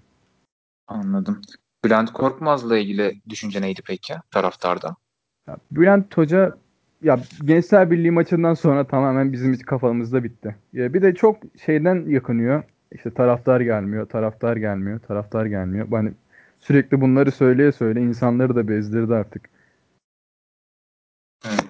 Anladım. 0.87 1.41
Bülent 1.85 2.13
Korkmaz'la 2.13 2.77
ilgili 2.77 3.21
düşünce 3.29 3.61
neydi 3.61 3.81
peki 3.85 4.13
taraftarda? 4.31 4.95
Ya, 5.47 5.57
Bülent 5.71 6.17
Hoca 6.17 6.57
ya 7.01 7.19
Gençler 7.45 7.91
Birliği 7.91 8.11
maçından 8.11 8.53
sonra 8.53 8.87
tamamen 8.87 9.33
bizim 9.33 9.59
kafamızda 9.59 10.23
bitti. 10.23 10.55
Ya 10.73 10.93
bir 10.93 11.01
de 11.01 11.15
çok 11.15 11.37
şeyden 11.65 12.05
yakınıyor. 12.07 12.63
İşte 12.91 13.13
taraftar 13.13 13.61
gelmiyor, 13.61 14.09
taraftar 14.09 14.55
gelmiyor, 14.55 14.99
taraftar 14.99 15.45
gelmiyor. 15.45 15.87
Hani 15.91 16.13
sürekli 16.59 17.01
bunları 17.01 17.31
söyleye 17.31 17.71
söyle 17.71 18.01
insanları 18.01 18.55
da 18.55 18.67
bezdirdi 18.67 19.13
artık. 19.13 19.49
Evet, 21.45 21.67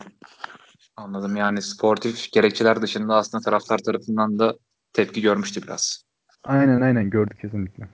anladım. 0.96 1.36
Yani 1.36 1.62
sportif 1.62 2.32
gerekçeler 2.32 2.82
dışında 2.82 3.16
aslında 3.16 3.44
taraftar 3.44 3.78
tarafından 3.78 4.40
da 4.40 4.56
tepki 4.94 5.22
görmüştü 5.22 5.64
biraz. 5.64 6.04
Aynen 6.44 6.82
aynen 6.82 7.10
gördük 7.10 7.40
kesinlikle. 7.40 7.88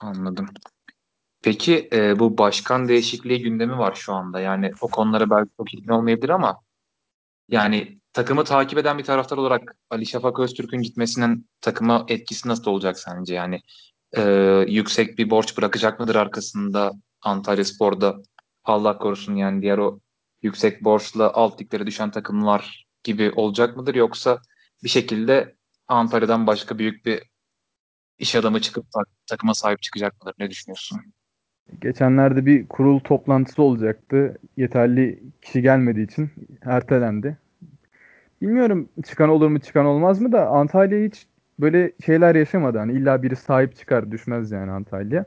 Anladım. 0.00 0.48
Peki 1.42 1.88
e, 1.92 2.18
bu 2.18 2.38
başkan 2.38 2.88
değişikliği 2.88 3.42
gündemi 3.42 3.78
var 3.78 3.94
şu 3.94 4.12
anda. 4.14 4.40
Yani 4.40 4.70
o 4.80 4.88
konulara 4.88 5.30
belki 5.30 5.50
çok 5.56 5.74
ilgin 5.74 5.88
olmayabilir 5.88 6.28
ama 6.28 6.60
yani 7.48 8.00
takımı 8.12 8.44
takip 8.44 8.78
eden 8.78 8.98
bir 8.98 9.04
taraftar 9.04 9.36
olarak 9.36 9.76
Ali 9.90 10.06
Şafak 10.06 10.38
Öztürk'ün 10.38 10.82
gitmesinin 10.82 11.48
takıma 11.60 12.04
etkisi 12.08 12.48
nasıl 12.48 12.70
olacak 12.70 12.98
sence? 12.98 13.34
Yani 13.34 13.60
e, 14.16 14.22
yüksek 14.68 15.18
bir 15.18 15.30
borç 15.30 15.58
bırakacak 15.58 16.00
mıdır 16.00 16.14
arkasında 16.14 16.92
Antalyaspor'da? 17.22 18.16
Allah 18.64 18.98
korusun 18.98 19.34
yani 19.36 19.62
diğer 19.62 19.78
o 19.78 20.00
yüksek 20.42 20.84
borçla 20.84 21.32
alt 21.32 21.60
liglere 21.60 21.86
düşen 21.86 22.10
takımlar 22.10 22.86
gibi 23.04 23.32
olacak 23.36 23.76
mıdır? 23.76 23.94
Yoksa 23.94 24.38
bir 24.84 24.88
şekilde 24.88 25.56
Antalya'dan 25.88 26.46
başka 26.46 26.78
büyük 26.78 27.06
bir 27.06 27.22
iş 28.18 28.34
adamı 28.34 28.60
çıkıp 28.60 28.92
tak- 28.92 29.08
takıma 29.26 29.54
sahip 29.54 29.82
çıkacak 29.82 30.20
mıdır? 30.20 30.34
Ne 30.38 30.50
düşünüyorsun? 30.50 31.00
Geçenlerde 31.80 32.46
bir 32.46 32.68
kurul 32.68 33.00
toplantısı 33.00 33.62
olacaktı. 33.62 34.38
Yeterli 34.56 35.18
kişi 35.42 35.62
gelmediği 35.62 36.06
için 36.06 36.30
ertelendi. 36.62 37.36
Bilmiyorum 38.42 38.88
çıkan 39.04 39.28
olur 39.28 39.48
mu 39.48 39.58
çıkan 39.58 39.86
olmaz 39.86 40.20
mı 40.20 40.32
da 40.32 40.46
Antalya 40.48 41.06
hiç 41.06 41.26
böyle 41.58 41.92
şeyler 42.06 42.34
yaşamadı. 42.34 42.78
Hani 42.78 42.92
illa 42.92 43.22
biri 43.22 43.36
sahip 43.36 43.76
çıkar 43.76 44.10
düşmez 44.10 44.50
yani 44.50 44.70
Antalya. 44.70 45.24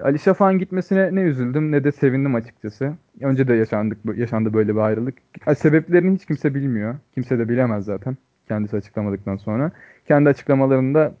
Ali 0.00 0.18
Şafak'ın 0.18 0.58
gitmesine 0.58 1.14
ne 1.14 1.20
üzüldüm 1.20 1.72
ne 1.72 1.84
de 1.84 1.92
sevindim 1.92 2.34
açıkçası. 2.34 2.92
Önce 3.20 3.48
de 3.48 3.54
yaşandık, 3.54 3.98
yaşandı 4.16 4.54
böyle 4.54 4.74
bir 4.74 4.80
ayrılık. 4.80 5.14
Ha, 5.44 5.54
sebeplerini 5.54 6.14
hiç 6.14 6.26
kimse 6.26 6.54
bilmiyor. 6.54 6.94
Kimse 7.14 7.38
de 7.38 7.48
bilemez 7.48 7.84
zaten 7.84 8.16
kendisi 8.48 8.76
açıklamadıktan 8.76 9.36
sonra. 9.36 9.70
Kendi 10.08 10.28
açıklamalarında 10.28 11.14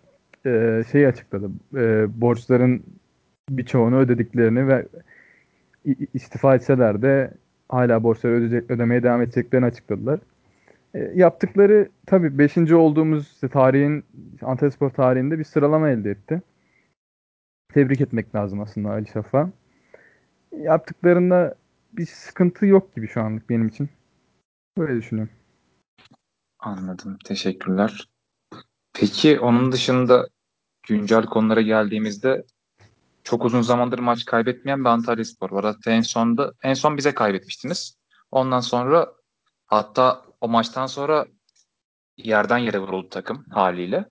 e, 0.46 0.82
şeyi 0.92 1.08
açıkladı. 1.08 1.50
E, 1.76 2.06
borçların 2.20 2.82
birçoğunu 3.50 3.96
ödediklerini 3.96 4.68
ve 4.68 4.86
istifa 6.14 6.54
etseler 6.54 7.02
de 7.02 7.34
hala 7.68 8.02
borçları 8.02 8.34
ödeyecek, 8.34 8.70
ödemeye 8.70 9.02
devam 9.02 9.22
edeceklerini 9.22 9.66
açıkladılar. 9.66 10.20
E, 10.94 10.98
yaptıkları 10.98 11.88
tabii 12.06 12.38
beşinci 12.38 12.74
olduğumuz 12.74 13.32
işte 13.32 13.48
tarihin 13.48 14.04
Antalyaspor 14.42 14.90
tarihinde 14.90 15.38
bir 15.38 15.44
sıralama 15.44 15.90
elde 15.90 16.10
etti. 16.10 16.42
Tebrik 17.74 18.00
etmek 18.00 18.34
lazım 18.34 18.60
aslında 18.60 18.90
Ali 18.90 19.06
Şafak'ı. 19.06 19.52
Yaptıklarında 20.56 21.54
bir 21.92 22.06
sıkıntı 22.06 22.66
yok 22.66 22.94
gibi 22.94 23.08
şu 23.08 23.20
anlık 23.20 23.50
benim 23.50 23.68
için. 23.68 23.88
Böyle 24.78 24.96
düşünüyorum. 24.96 25.32
Anladım. 26.58 27.18
Teşekkürler. 27.24 28.08
Peki 28.92 29.40
onun 29.40 29.72
dışında 29.72 30.28
güncel 30.88 31.26
konulara 31.26 31.60
geldiğimizde 31.60 32.44
çok 33.26 33.44
uzun 33.44 33.62
zamandır 33.62 33.98
maç 33.98 34.24
kaybetmeyen 34.24 34.84
bir 34.84 34.88
Antalyaspor 34.88 35.50
var. 35.50 35.64
Hatta 35.64 35.90
en 35.90 36.00
sonda 36.00 36.52
en 36.62 36.74
son 36.74 36.96
bize 36.96 37.14
kaybetmiştiniz. 37.14 37.98
Ondan 38.30 38.60
sonra 38.60 39.12
hatta 39.66 40.24
o 40.40 40.48
maçtan 40.48 40.86
sonra 40.86 41.26
yerden 42.16 42.58
yere 42.58 42.78
vuruldu 42.78 43.08
takım 43.08 43.44
haliyle. 43.50 44.04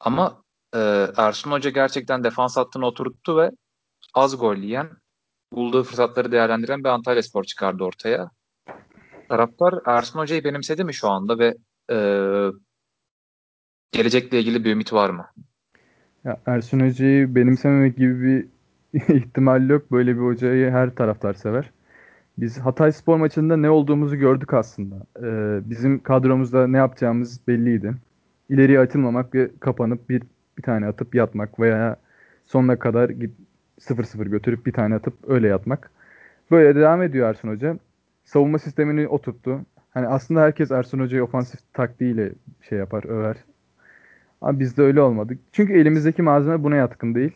Ama 0.00 0.42
e, 0.74 0.78
Ersun 1.16 1.50
Hoca 1.50 1.70
gerçekten 1.70 2.24
defans 2.24 2.56
hattını 2.56 2.86
oturttu 2.86 3.36
ve 3.36 3.50
az 4.14 4.38
gol 4.38 4.56
yiyen, 4.56 4.90
bulduğu 5.52 5.82
fırsatları 5.82 6.32
değerlendiren 6.32 6.84
bir 6.84 6.88
Antalyaspor 6.88 7.44
çıkardı 7.44 7.84
ortaya. 7.84 8.30
Taraftar 9.28 9.74
Ersun 9.86 10.18
Hoca'yı 10.18 10.44
benimsedi 10.44 10.84
mi 10.84 10.94
şu 10.94 11.08
anda 11.08 11.38
ve 11.38 11.54
e, 11.90 11.96
gelecekle 13.92 14.40
ilgili 14.40 14.64
bir 14.64 14.72
ümit 14.72 14.92
var 14.92 15.10
mı? 15.10 15.26
Ya 16.24 16.40
Ersun 16.46 16.80
Hoca'yı 16.80 17.34
benimsememek 17.34 17.96
gibi 17.96 18.22
bir 18.22 18.46
ihtimal 19.14 19.70
yok. 19.70 19.92
Böyle 19.92 20.16
bir 20.16 20.22
hocayı 20.22 20.70
her 20.70 20.94
taraftar 20.94 21.34
sever. 21.34 21.70
Biz 22.38 22.58
Hatayspor 22.58 23.16
maçında 23.16 23.56
ne 23.56 23.70
olduğumuzu 23.70 24.16
gördük 24.16 24.54
aslında. 24.54 24.96
Ee, 25.22 25.70
bizim 25.70 26.02
kadromuzda 26.02 26.66
ne 26.66 26.76
yapacağımız 26.76 27.40
belliydi. 27.48 27.94
İleriye 28.50 28.80
atılmamak 28.80 29.34
ve 29.34 29.50
kapanıp 29.60 30.08
bir, 30.08 30.22
bir 30.58 30.62
tane 30.62 30.86
atıp 30.86 31.14
yatmak 31.14 31.60
veya 31.60 31.96
sonuna 32.46 32.78
kadar 32.78 33.10
git 33.10 33.30
0-0 33.80 34.28
götürüp 34.28 34.66
bir 34.66 34.72
tane 34.72 34.94
atıp 34.94 35.14
öyle 35.28 35.48
yatmak. 35.48 35.90
Böyle 36.50 36.76
devam 36.80 37.02
ediyor 37.02 37.28
Ersun 37.28 37.48
Hoca. 37.48 37.78
Savunma 38.24 38.58
sistemini 38.58 39.08
oturttu. 39.08 39.60
Hani 39.90 40.08
aslında 40.08 40.40
herkes 40.40 40.70
Ersun 40.70 41.00
Hoca'yı 41.00 41.24
ofansif 41.24 41.60
taktiğiyle 41.72 42.32
şey 42.68 42.78
yapar, 42.78 43.04
över. 43.08 43.36
Ama 44.44 44.60
bizde 44.60 44.82
öyle 44.82 45.00
olmadı. 45.00 45.38
Çünkü 45.52 45.72
elimizdeki 45.72 46.22
malzeme 46.22 46.62
buna 46.62 46.76
yatkın 46.76 47.14
değil. 47.14 47.32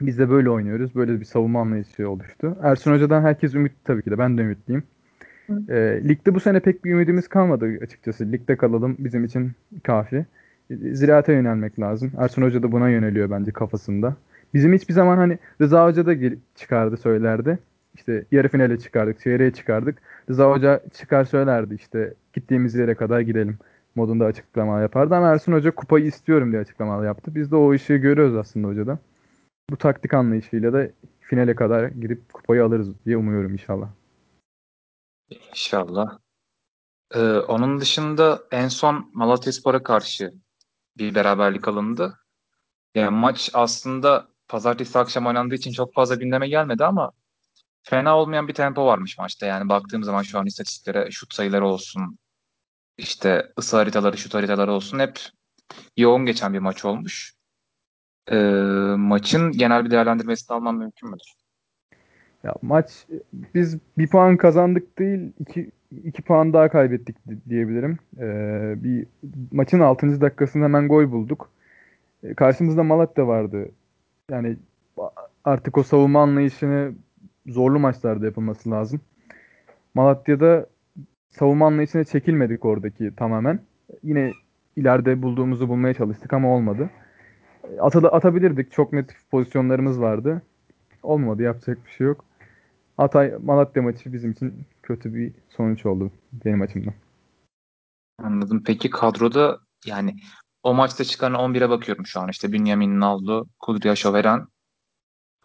Biz 0.00 0.18
de 0.18 0.30
böyle 0.30 0.50
oynuyoruz. 0.50 0.94
Böyle 0.94 1.20
bir 1.20 1.24
savunma 1.24 1.60
anlayışı 1.60 2.10
oluştu. 2.10 2.56
Ersun 2.62 2.92
Hoca'dan 2.92 3.22
herkes 3.22 3.54
ümitli 3.54 3.84
tabii 3.84 4.02
ki 4.02 4.10
de. 4.10 4.18
Ben 4.18 4.38
de 4.38 4.42
ümitliyim. 4.42 4.82
E, 5.68 6.00
ligde 6.08 6.34
bu 6.34 6.40
sene 6.40 6.60
pek 6.60 6.84
bir 6.84 6.90
ümidimiz 6.90 7.28
kalmadı 7.28 7.78
açıkçası. 7.82 8.32
Ligde 8.32 8.56
kalalım 8.56 8.96
bizim 8.98 9.24
için 9.24 9.52
kafi. 9.82 10.26
Ziraate 10.70 11.32
yönelmek 11.32 11.80
lazım. 11.80 12.12
Ersun 12.18 12.42
Hoca 12.42 12.62
da 12.62 12.72
buna 12.72 12.88
yöneliyor 12.88 13.30
bence 13.30 13.50
kafasında. 13.50 14.16
Bizim 14.54 14.72
hiçbir 14.72 14.94
zaman 14.94 15.16
hani 15.16 15.38
Rıza 15.60 15.86
Hoca 15.86 16.06
da 16.06 16.14
gelip 16.14 16.38
çıkardı 16.56 16.96
söylerdi. 16.96 17.58
İşte 17.94 18.24
yarı 18.32 18.48
finale 18.48 18.78
çıkardık, 18.78 19.20
çeyreğe 19.20 19.50
çıkardık. 19.50 19.98
Rıza 20.30 20.50
Hoca 20.50 20.80
çıkar 20.92 21.24
söylerdi 21.24 21.74
işte 21.74 22.14
gittiğimiz 22.32 22.74
yere 22.74 22.94
kadar 22.94 23.20
gidelim 23.20 23.58
modunda 23.98 24.24
açıklama 24.24 24.80
yapardı. 24.80 25.14
Ama 25.14 25.28
Ersun 25.28 25.52
Hoca 25.52 25.74
kupayı 25.74 26.06
istiyorum 26.06 26.52
diye 26.52 26.60
açıklamalar 26.60 27.04
yaptı. 27.04 27.34
Biz 27.34 27.50
de 27.50 27.56
o 27.56 27.74
işi 27.74 27.98
görüyoruz 27.98 28.36
aslında 28.36 28.68
hocada. 28.68 28.98
Bu 29.70 29.76
taktik 29.76 30.14
anlayışıyla 30.14 30.72
da 30.72 30.88
finale 31.20 31.54
kadar 31.54 31.88
gidip 31.88 32.32
kupayı 32.32 32.64
alırız 32.64 33.04
diye 33.06 33.16
umuyorum 33.16 33.52
inşallah. 33.52 33.88
İnşallah. 35.30 36.18
Ee, 37.14 37.20
onun 37.32 37.80
dışında 37.80 38.42
en 38.50 38.68
son 38.68 39.10
Malatyaspor'a 39.14 39.82
karşı 39.82 40.34
bir 40.98 41.14
beraberlik 41.14 41.68
alındı. 41.68 42.18
Yani 42.94 43.10
maç 43.10 43.50
aslında 43.54 44.28
pazartesi 44.48 44.98
akşam 44.98 45.26
oynandığı 45.26 45.54
için 45.54 45.72
çok 45.72 45.94
fazla 45.94 46.14
gündeme 46.14 46.48
gelmedi 46.48 46.84
ama 46.84 47.12
fena 47.82 48.18
olmayan 48.18 48.48
bir 48.48 48.54
tempo 48.54 48.86
varmış 48.86 49.18
maçta. 49.18 49.46
Yani 49.46 49.68
baktığım 49.68 50.04
zaman 50.04 50.22
şu 50.22 50.38
an 50.38 50.46
istatistiklere 50.46 51.10
şut 51.10 51.34
sayıları 51.34 51.66
olsun, 51.66 52.18
işte 52.98 53.46
ısı 53.58 53.76
haritaları, 53.76 54.18
şut 54.18 54.34
haritaları 54.34 54.72
olsun 54.72 54.98
hep 54.98 55.20
yoğun 55.96 56.26
geçen 56.26 56.54
bir 56.54 56.58
maç 56.58 56.84
olmuş. 56.84 57.34
Ee, 58.30 58.36
maçın 58.96 59.52
genel 59.52 59.84
bir 59.84 59.90
değerlendirmesini 59.90 60.56
almam 60.56 60.78
mümkün 60.78 61.10
müdür? 61.10 61.34
Ya 62.44 62.54
maç 62.62 63.06
biz 63.54 63.78
bir 63.98 64.08
puan 64.08 64.36
kazandık 64.36 64.98
değil 64.98 65.32
iki, 65.38 65.70
iki 66.04 66.22
puan 66.22 66.52
daha 66.52 66.68
kaybettik 66.68 67.16
di- 67.28 67.50
diyebilirim. 67.50 67.98
Ee, 68.18 68.74
bir 68.84 69.06
maçın 69.52 69.80
6. 69.80 70.20
dakikasında 70.20 70.64
hemen 70.64 70.88
gol 70.88 71.12
bulduk. 71.12 71.50
Ee, 72.22 72.34
karşımızda 72.34 72.82
Malatya 72.82 73.26
vardı. 73.26 73.68
Yani 74.30 74.56
artık 75.44 75.78
o 75.78 75.82
savunma 75.82 76.22
anlayışını 76.22 76.92
zorlu 77.46 77.78
maçlarda 77.78 78.26
yapılması 78.26 78.70
lazım. 78.70 79.00
Malatya'da 79.94 80.66
savunma 81.30 81.66
anlayışına 81.66 82.04
çekilmedik 82.04 82.64
oradaki 82.64 83.16
tamamen. 83.16 83.60
Yine 84.02 84.32
ileride 84.76 85.22
bulduğumuzu 85.22 85.68
bulmaya 85.68 85.94
çalıştık 85.94 86.32
ama 86.32 86.54
olmadı. 86.54 86.90
Ata 87.80 88.08
atabilirdik. 88.08 88.72
Çok 88.72 88.92
net 88.92 89.16
pozisyonlarımız 89.30 90.00
vardı. 90.00 90.42
Olmadı. 91.02 91.42
Yapacak 91.42 91.86
bir 91.86 91.90
şey 91.90 92.06
yok. 92.06 92.24
Hatay 92.96 93.34
Malatya 93.42 93.82
maçı 93.82 94.12
bizim 94.12 94.30
için 94.30 94.54
kötü 94.82 95.14
bir 95.14 95.32
sonuç 95.48 95.86
oldu 95.86 96.10
benim 96.44 96.62
açımdan. 96.62 96.94
Anladım. 98.22 98.62
Peki 98.66 98.90
kadroda 98.90 99.58
yani 99.86 100.16
o 100.62 100.74
maçta 100.74 101.04
çıkan 101.04 101.32
11'e 101.32 101.70
bakıyorum 101.70 102.06
şu 102.06 102.20
an. 102.20 102.28
İşte 102.28 102.52
Bünyamin 102.52 103.00
Naldo, 103.00 103.44
Kudrya 103.58 103.96
Şoveren, 103.96 104.46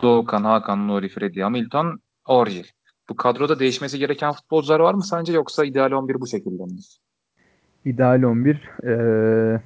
Doğukan, 0.01 0.43
Hakan, 0.43 0.87
Nuri, 0.87 1.09
Freddy, 1.09 1.41
Hamilton, 1.41 1.99
Orji. 2.25 2.63
Bu 3.10 3.15
kadroda 3.15 3.60
değişmesi 3.60 4.00
gereken 4.00 4.33
futbolcular 4.33 4.79
var 4.79 4.93
mı 4.93 5.03
sence 5.03 5.33
yoksa 5.33 5.65
ideal 5.65 5.91
11 5.91 6.22
bu 6.22 6.27
şekilde 6.27 6.63
mi? 6.63 6.72
İdeal 7.86 8.24
11. 8.24 8.69
Ee, 8.83 9.62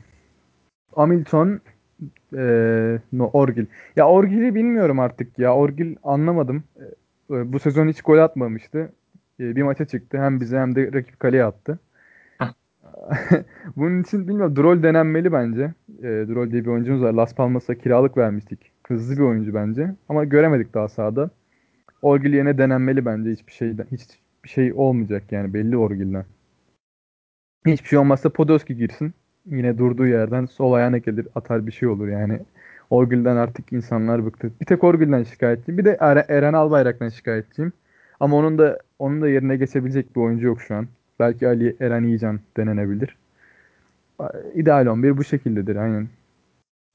Hamilton, 0.96 1.60
ee, 2.38 3.00
no, 3.14 3.30
Orgil. 3.34 3.66
Ya 3.96 4.08
Orgil'i 4.08 4.56
bilmiyorum 4.56 5.00
artık 5.00 5.40
ya. 5.40 5.56
Orgil 5.56 5.96
anlamadım. 6.04 6.64
Ee, 7.32 7.54
bu 7.54 7.60
sezon 7.60 7.88
hiç 7.88 8.02
gol 8.02 8.18
atmamıştı. 8.18 8.92
Ee, 9.40 9.56
bir 9.56 9.64
maça 9.64 9.86
çıktı. 9.86 10.18
Hem 10.18 10.40
bize 10.40 10.58
hem 10.58 10.76
de 10.76 10.94
rakip 10.94 11.20
kaleye 11.20 11.44
attı. 11.44 11.80
Bunun 13.76 14.04
için 14.04 14.28
bilmiyorum. 14.28 14.56
Drol 14.56 14.84
denenmeli 14.84 15.32
bence. 15.32 15.74
Ee, 16.00 16.04
Drol 16.04 16.52
diye 16.52 16.66
bir 16.66 16.70
oyuncumuz 16.70 17.02
var. 17.02 17.14
Las 17.14 17.36
Palmas'a 17.36 17.76
kiralık 17.76 18.18
vermiştik. 18.18 18.72
Hızlı 18.88 19.18
bir 19.18 19.22
oyuncu 19.22 19.54
bence. 19.54 19.96
Ama 20.10 20.24
göremedik 20.24 20.74
daha 20.74 20.90
sahada. 20.90 21.30
Orgil 22.02 22.34
yerine 22.34 22.58
denenmeli 22.58 23.06
bence 23.06 23.32
hiçbir 23.32 23.54
şeyden 23.54 23.86
hiçbir 23.92 24.50
şey 24.50 24.74
olmayacak 24.74 25.24
yani 25.32 25.54
belli 25.54 25.78
Orgil'den. 25.78 26.26
Hiçbir 27.66 27.88
şey 27.88 28.00
olmazsa 28.00 28.30
Podolski 28.30 28.78
girsin. 28.78 29.14
Yine 29.46 29.78
durduğu 29.78 30.08
yerden 30.08 30.46
sol 30.46 30.74
ayağına 30.74 30.98
gelir 30.98 31.28
atar 31.36 31.68
bir 31.68 31.72
şey 31.72 31.90
olur 31.90 32.08
yani. 32.08 32.40
Orgül'den 32.90 33.36
artık 33.36 33.74
insanlar 33.74 34.26
bıktı. 34.26 34.52
Bir 34.62 34.66
tek 34.66 34.84
Orgül'den 34.84 35.24
şikayetçiyim. 35.24 35.78
Bir 35.78 35.86
de 35.86 35.98
Er- 36.00 36.26
Eren 36.30 36.54
Albayrak'tan 36.54 37.10
şikayetçiyim. 37.10 37.74
Ama 38.20 38.38
onun 38.38 38.58
da 38.58 38.80
onun 39.00 39.22
da 39.22 39.30
yerine 39.30 39.58
geçebilecek 39.58 40.16
bir 40.16 40.22
oyuncu 40.22 40.46
yok 40.46 40.62
şu 40.62 40.76
an. 40.76 40.88
Belki 41.20 41.48
Ali 41.48 41.76
Eren 41.80 42.04
İyican 42.04 42.40
denenebilir. 42.58 43.18
İdeal 44.54 44.86
11 44.86 45.18
bu 45.18 45.24
şekildedir 45.24 45.76
aynen. 45.76 46.08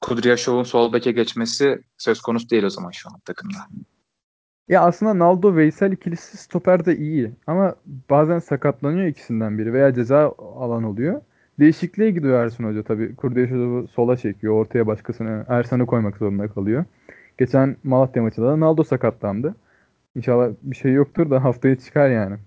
Kudryashov'un 0.01 0.63
sol 0.63 0.93
beke 0.93 1.11
geçmesi 1.11 1.81
söz 1.97 2.21
konusu 2.21 2.49
değil 2.49 2.63
o 2.63 2.69
zaman 2.69 2.91
şu 2.91 3.09
an 3.09 3.19
takımda. 3.19 3.57
Ya 4.67 4.81
aslında 4.81 5.19
Naldo 5.19 5.55
Veysel 5.55 5.91
ikilisi 5.91 6.37
stoper 6.37 6.85
de 6.85 6.97
iyi 6.97 7.31
ama 7.47 7.75
bazen 8.09 8.39
sakatlanıyor 8.39 9.07
ikisinden 9.07 9.57
biri 9.57 9.73
veya 9.73 9.93
ceza 9.93 10.33
alan 10.37 10.83
oluyor. 10.83 11.21
Değişikliğe 11.59 12.11
gidiyor 12.11 12.43
Ersun 12.45 12.63
Hoca 12.63 12.83
tabii. 12.83 13.15
Kurdeyşov'u 13.15 13.87
sola 13.87 14.17
çekiyor. 14.17 14.53
Ortaya 14.53 14.87
başkasını 14.87 15.45
Ersan'ı 15.47 15.85
koymak 15.85 16.17
zorunda 16.17 16.47
kalıyor. 16.47 16.85
Geçen 17.37 17.77
Malatya 17.83 18.23
maçında 18.23 18.47
da 18.47 18.59
Naldo 18.59 18.83
sakatlandı. 18.83 19.55
İnşallah 20.15 20.49
bir 20.63 20.75
şey 20.75 20.93
yoktur 20.93 21.29
da 21.29 21.43
haftaya 21.43 21.75
çıkar 21.75 22.09
yani. 22.09 22.37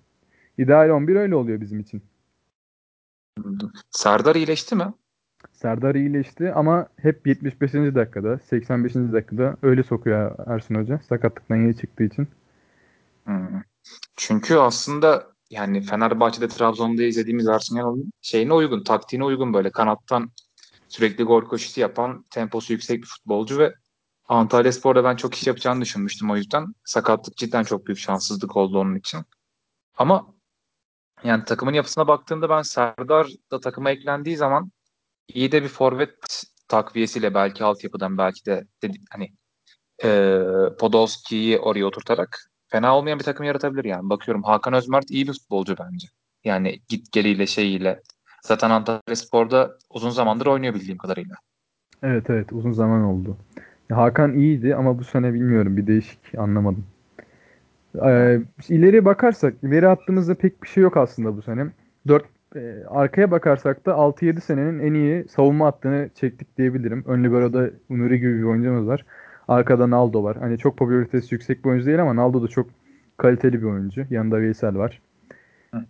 İdeal 0.59 0.91
11 0.91 1.17
öyle 1.17 1.35
oluyor 1.35 1.61
bizim 1.61 1.81
için. 1.81 2.03
Serdar 3.91 4.35
iyileşti 4.35 4.77
mi? 4.77 4.93
Serdar 5.57 5.95
iyileşti 5.95 6.53
ama 6.53 6.87
hep 6.97 7.27
75. 7.27 7.73
dakikada, 7.73 8.39
85. 8.39 8.95
dakikada 8.95 9.57
öyle 9.63 9.83
sokuyor 9.83 10.37
Ersun 10.47 10.75
Hoca. 10.75 11.01
Sakatlıktan 11.09 11.57
yeni 11.57 11.77
çıktığı 11.77 12.05
için. 12.05 12.29
Hmm. 13.25 13.63
Çünkü 14.17 14.57
aslında 14.57 15.27
yani 15.51 15.83
Fenerbahçe'de 15.83 16.49
Trabzon'da 16.49 17.03
izlediğimiz 17.03 17.49
Arsenal'ın 17.49 18.13
şeyine 18.21 18.53
uygun, 18.53 18.85
taktiğine 18.85 19.25
uygun 19.25 19.55
böyle 19.55 19.71
kanattan 19.71 20.31
sürekli 20.89 21.25
gol 21.25 21.43
koşusu 21.45 21.81
yapan, 21.81 22.25
temposu 22.31 22.73
yüksek 22.73 23.03
bir 23.03 23.07
futbolcu 23.07 23.59
ve 23.59 23.75
Antalya 24.29 24.73
Spor'da 24.73 25.05
ben 25.05 25.17
çok 25.17 25.35
iş 25.35 25.47
yapacağını 25.47 25.81
düşünmüştüm 25.81 26.31
o 26.31 26.37
yüzden. 26.37 26.67
Sakatlık 26.85 27.37
cidden 27.37 27.63
çok 27.63 27.87
büyük 27.87 27.99
şanssızlık 27.99 28.57
oldu 28.57 28.79
onun 28.79 28.95
için. 28.95 29.21
Ama 29.99 30.27
yani 31.25 31.45
takımın 31.45 31.73
yapısına 31.73 32.09
baktığımda 32.09 32.49
ben 32.49 32.63
Serdar 32.63 33.29
da 33.51 33.61
takıma 33.61 33.91
eklendiği 33.91 34.37
zaman 34.37 34.71
iyi 35.35 35.53
de 35.53 35.63
bir 35.63 35.69
forvet 35.69 36.45
takviyesiyle 36.69 37.35
belki 37.35 37.65
altyapıdan 37.65 38.19
belki 38.19 38.47
de 38.47 38.65
dedi, 38.83 38.99
hani 39.11 39.29
e, 40.05 40.41
Podolski'yi 40.79 41.59
oraya 41.59 41.87
oturtarak 41.87 42.51
fena 42.69 42.97
olmayan 42.97 43.19
bir 43.19 43.25
takım 43.25 43.47
yaratabilir 43.47 43.85
yani. 43.85 44.11
Bakıyorum 44.11 44.43
Hakan 44.43 44.73
Özmert 44.75 45.11
iyi 45.11 45.29
bir 45.29 45.33
futbolcu 45.33 45.77
bence. 45.81 46.09
Yani 46.45 46.81
git 46.89 47.13
geliyle 47.13 47.47
şeyiyle. 47.47 48.03
Zaten 48.43 48.71
Antalya 48.71 49.17
Spor'da 49.17 49.79
uzun 49.91 50.11
zamandır 50.11 50.47
oynuyor 50.47 50.75
bildiğim 50.75 50.99
kadarıyla. 50.99 51.35
Evet 52.03 52.31
evet 52.31 52.53
uzun 52.53 52.73
zaman 52.73 53.03
oldu. 53.03 53.37
Hakan 53.93 54.33
iyiydi 54.33 54.75
ama 54.75 54.99
bu 54.99 55.05
sene 55.05 55.35
bilmiyorum 55.35 55.77
bir 55.77 55.87
değişik 55.87 56.35
anlamadım. 56.39 56.85
Ee, 58.05 58.39
ileriye 58.69 59.05
bakarsak 59.05 59.55
ileri 59.63 59.89
attığımızda 59.89 60.35
pek 60.35 60.63
bir 60.63 60.69
şey 60.69 60.83
yok 60.83 60.97
aslında 60.97 61.37
bu 61.37 61.43
sene. 61.43 61.67
4 62.09 62.25
e, 62.55 62.85
arkaya 62.89 63.31
bakarsak 63.31 63.87
da 63.87 63.91
6-7 63.91 64.41
senenin 64.41 64.79
en 64.79 64.95
iyi 64.95 65.29
savunma 65.29 65.67
hattını 65.67 66.11
çektik 66.15 66.59
diyebilirim. 66.59 67.05
Ön 67.07 67.25
libero'da 67.25 67.71
Nuri 67.91 68.21
gibi 68.21 68.39
bir 68.39 68.43
oyuncumuz 68.43 68.87
var. 68.87 69.05
Arkada 69.49 69.91
Naldo 69.91 70.25
var. 70.25 70.37
Hani 70.37 70.59
çok 70.59 70.77
popülaritesi 70.77 71.35
yüksek 71.35 71.65
bir 71.65 71.71
oyuncu 71.71 71.87
değil 71.87 72.03
ama 72.03 72.17
Naldo 72.17 72.43
da 72.43 72.49
çok 72.49 72.67
kaliteli 73.17 73.63
bir 73.63 73.67
oyuncu. 73.67 74.05
Yanında 74.11 74.41
Veysel 74.41 74.77
var. 74.77 75.01
Hı 75.71 75.79
hı. 75.79 75.83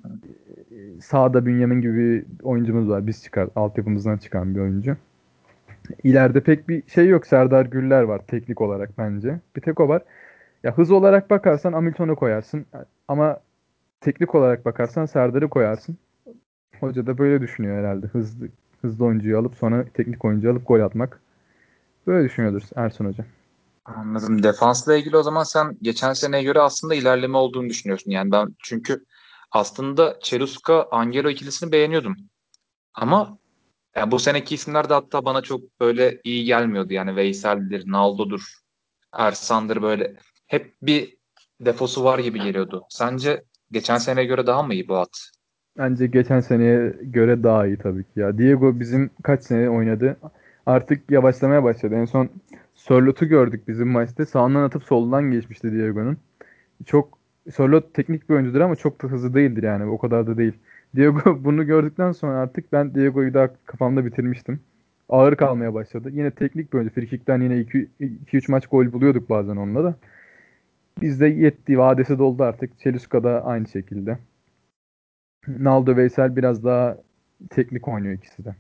Sağda 1.01 1.47
Bünyamin 1.47 1.81
gibi 1.81 1.97
bir 1.97 2.25
oyuncumuz 2.43 2.89
var. 2.89 3.07
Biz 3.07 3.23
çıkar, 3.23 3.49
altyapımızdan 3.57 4.17
çıkan 4.17 4.55
bir 4.55 4.61
oyuncu. 4.61 4.97
İleride 6.05 6.41
pek 6.41 6.69
bir 6.69 6.83
şey 6.87 7.09
yok. 7.09 7.27
Serdar 7.27 7.67
Güller 7.67 8.03
var 8.03 8.21
teknik 8.27 8.61
olarak 8.61 8.99
bence. 8.99 9.41
Bir 9.57 9.61
tek 9.61 9.81
o 9.81 9.89
var. 9.89 10.03
Ya 10.63 10.79
hız 10.79 10.91
olarak 10.91 11.31
bakarsan 11.31 11.73
Hamilton'u 11.73 12.17
koyarsın. 12.17 12.67
Ama 13.09 13.41
teknik 14.01 14.35
olarak 14.35 14.65
bakarsan 14.65 15.07
Serdar'ı 15.07 15.49
koyarsın. 15.49 15.97
Hoca 16.81 17.07
da 17.07 17.19
böyle 17.19 17.41
düşünüyor 17.41 17.79
herhalde. 17.79 18.07
Hızlı 18.07 18.49
hızlı 18.83 19.05
oyuncuyu 19.05 19.39
alıp 19.39 19.55
sonra 19.55 19.85
teknik 19.95 20.25
oyuncu 20.25 20.51
alıp 20.51 20.69
gol 20.69 20.81
atmak. 20.81 21.21
Böyle 22.07 22.25
düşünüyordur 22.25 22.63
Ersun 22.77 23.05
Hoca. 23.05 23.25
Anladım. 23.85 24.43
Defansla 24.43 24.97
ilgili 24.97 25.17
o 25.17 25.23
zaman 25.23 25.43
sen 25.43 25.77
geçen 25.83 26.13
seneye 26.13 26.43
göre 26.43 26.61
aslında 26.61 26.95
ilerleme 26.95 27.39
olduğunu 27.39 27.69
düşünüyorsun. 27.69 28.11
Yani 28.11 28.33
ben 28.33 28.57
çünkü 28.63 29.05
aslında 29.53 30.19
Çeluska 30.21 30.89
Angelo 30.91 31.31
ikilisini 31.31 31.73
beğeniyordum. 31.73 32.17
Ama 32.95 33.39
yani 33.97 34.11
bu 34.11 34.19
seneki 34.19 34.55
isimler 34.55 34.89
de 34.89 34.95
hatta 34.95 35.25
bana 35.25 35.43
çok 35.43 35.81
böyle 35.81 36.21
iyi 36.25 36.45
gelmiyordu. 36.45 36.93
Yani 36.93 37.17
Veysel'dir, 37.17 37.85
Naldo'dur, 37.87 38.59
Ersan'dır 39.13 39.83
böyle. 39.83 40.17
Hep 40.47 40.75
bir 40.83 41.17
defosu 41.61 42.05
var 42.05 42.19
gibi 42.19 42.43
geliyordu. 42.43 42.85
Sence 42.89 43.45
geçen 43.71 43.99
seneye 43.99 44.27
göre 44.27 44.47
daha 44.47 44.63
mı 44.63 44.75
iyi 44.75 44.89
bu 44.89 44.97
at? 44.97 45.31
Bence 45.79 46.07
geçen 46.07 46.41
seneye 46.41 46.95
göre 47.03 47.43
daha 47.43 47.67
iyi 47.67 47.77
tabii 47.77 48.05
ki 48.05 48.21
ya. 48.21 48.39
Diego 48.39 48.81
bizim 48.81 49.11
kaç 49.23 49.45
sene 49.45 49.71
oynadı. 49.71 50.17
Artık 50.67 51.11
yavaşlamaya 51.11 51.65
başladı. 51.65 51.95
En 51.95 52.05
son 52.05 52.29
Sörlot'u 52.75 53.27
gördük 53.27 53.69
bizim 53.69 53.89
maçta. 53.89 54.27
Sağından 54.27 54.63
atıp 54.63 54.83
soldan 54.85 55.31
geçmişti 55.31 55.73
Diego'nun. 55.73 56.19
Çok 56.87 57.19
Sörlot 57.55 57.95
teknik 57.95 58.29
bir 58.29 58.35
oyuncudur 58.35 58.61
ama 58.61 58.77
çok 58.77 59.03
da 59.03 59.09
hızlı 59.09 59.35
değildir 59.35 59.63
yani. 59.63 59.85
O 59.85 59.99
kadar 59.99 60.27
da 60.27 60.39
değil. 60.39 60.53
Diego 60.97 61.45
bunu 61.45 61.67
gördükten 61.67 62.13
sonra 62.13 62.39
artık 62.39 62.73
ben 62.73 62.95
Diego'yu 62.95 63.35
da 63.35 63.51
kafamda 63.67 64.05
bitirmiştim. 64.07 64.61
Ağır 65.09 65.37
kalmaya 65.37 65.75
başladı. 65.75 66.11
Yine 66.13 66.31
teknik 66.31 66.73
bir 66.73 66.79
oyuncu. 66.79 66.95
Frikik'ten 66.95 67.41
yine 67.41 67.55
2-3 67.55 68.51
maç 68.51 68.67
gol 68.67 68.93
buluyorduk 68.93 69.31
bazen 69.31 69.57
onunla 69.57 69.85
da. 69.85 69.95
Bizde 71.03 71.27
yetti. 71.27 71.79
Vadesi 71.79 72.19
doldu 72.19 72.43
artık. 72.45 72.81
Çeliska'da 72.81 73.45
aynı 73.45 73.69
şekilde. 73.69 74.19
Naldo 75.49 75.97
Veysel 75.97 76.37
biraz 76.37 76.65
daha 76.65 76.97
teknik 77.51 77.89
oynuyor 77.89 78.15
ikisi 78.15 78.45
de. 78.45 78.57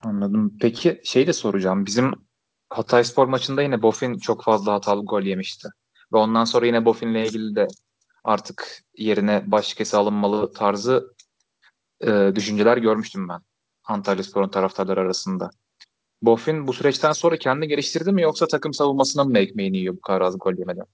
Anladım. 0.00 0.56
Peki 0.60 1.00
şey 1.04 1.26
de 1.26 1.32
soracağım. 1.32 1.86
Bizim 1.86 2.12
Hatayspor 2.70 3.26
maçında 3.26 3.62
yine 3.62 3.82
Bofin 3.82 4.18
çok 4.18 4.44
fazla 4.44 4.72
hatalı 4.72 5.04
gol 5.04 5.22
yemişti. 5.22 5.68
Ve 6.12 6.16
ondan 6.16 6.44
sonra 6.44 6.66
yine 6.66 6.84
Bofin'le 6.84 7.14
ilgili 7.14 7.56
de 7.56 7.66
artık 8.24 8.82
yerine 8.96 9.42
başkası 9.46 9.98
alınmalı 9.98 10.52
tarzı 10.52 11.14
e, 12.00 12.32
düşünceler 12.34 12.76
görmüştüm 12.76 13.28
ben. 13.28 13.40
Antalyaspor'un 13.84 14.48
taraftarları 14.48 15.00
arasında. 15.00 15.50
Bofin 16.22 16.66
bu 16.66 16.72
süreçten 16.72 17.12
sonra 17.12 17.36
kendini 17.36 17.68
geliştirdi 17.68 18.12
mi 18.12 18.22
yoksa 18.22 18.46
takım 18.46 18.74
savunmasına 18.74 19.24
mı 19.24 19.38
ekmeğini 19.38 19.76
yiyor 19.78 19.96
bu 19.96 20.00
kadar 20.00 20.20
az 20.20 20.38
gol 20.38 20.54
yemeden? 20.58 20.86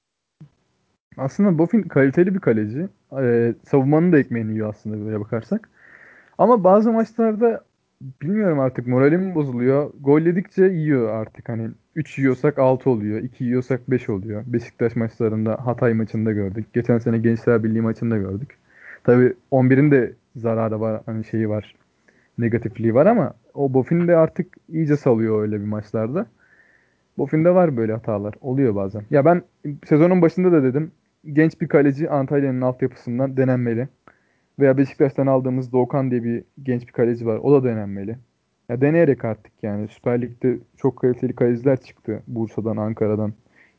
Aslında 1.19 1.59
Bofin 1.59 1.83
kaliteli 1.83 2.35
bir 2.35 2.41
kaleci. 2.41 2.89
Ee, 3.21 3.55
savunmanın 3.71 4.13
da 4.13 4.19
ekmeğini 4.19 4.53
yiyor 4.53 4.69
aslında 4.69 5.07
böyle 5.07 5.21
bakarsak. 5.21 5.69
Ama 6.39 6.65
bazı 6.65 6.93
maçlarda 6.93 7.65
bilmiyorum 8.23 8.61
artık 8.61 8.87
moralim 8.87 9.35
bozuluyor. 9.35 9.91
Gol 10.01 10.21
yedikçe 10.21 10.65
yiyor 10.65 11.09
artık. 11.09 11.49
Hani 11.49 11.71
3 11.97 12.19
yiyorsak 12.19 12.59
6 12.59 12.91
oluyor. 12.91 13.21
2 13.23 13.45
yiyorsak 13.45 13.91
5 13.91 14.09
oluyor. 14.09 14.43
Beşiktaş 14.47 14.97
maçlarında 14.97 15.67
Hatay 15.67 15.95
maçında 15.95 16.33
gördük. 16.33 16.67
Geçen 16.73 16.99
sene 16.99 17.19
Gençler 17.19 17.65
Birliği 17.65 17.81
maçında 17.81 18.17
gördük. 18.17 18.57
Tabii 19.05 19.35
11'in 19.51 19.91
de 19.91 20.13
zararı 20.37 20.81
var. 20.81 21.03
Hani 21.07 21.25
şeyi 21.25 21.49
var. 21.49 21.75
Negatifliği 22.39 22.95
var 22.95 23.07
ama 23.07 23.35
o 23.55 23.75
Bofin 23.75 24.09
de 24.09 24.17
artık 24.17 24.57
iyice 24.69 24.97
salıyor 24.97 25.43
öyle 25.43 25.61
bir 25.61 25.67
maçlarda. 25.67 26.27
Boffin'de 27.19 27.55
var 27.55 27.77
böyle 27.77 27.93
hatalar. 27.93 28.35
Oluyor 28.41 28.75
bazen. 28.75 29.03
Ya 29.11 29.25
ben 29.25 29.43
sezonun 29.87 30.23
başında 30.23 30.53
da 30.53 30.63
dedim. 30.63 30.93
Genç 31.33 31.61
bir 31.61 31.69
kaleci 31.69 32.11
Antalya'nın 32.11 32.61
altyapısından 32.61 33.37
denenmeli. 33.37 33.89
Veya 34.59 34.79
Beşiktaş'tan 34.79 35.27
aldığımız 35.27 35.73
Doğukan 35.73 36.11
diye 36.11 36.25
bir 36.25 36.45
genç 36.63 36.87
bir 36.87 36.93
kaleci 36.93 37.27
var. 37.27 37.37
O 37.37 37.53
da 37.53 37.69
denenmeli. 37.69 38.19
Ya 38.69 38.81
deneyerek 38.81 39.25
artık 39.25 39.53
yani. 39.63 39.89
Süper 39.89 40.23
Lig'de 40.23 40.59
çok 40.77 40.99
kaliteli 40.99 41.37
kaleciler 41.37 41.81
çıktı. 41.81 42.23
Bursa'dan, 42.27 42.77
Ankara'dan. 42.77 43.33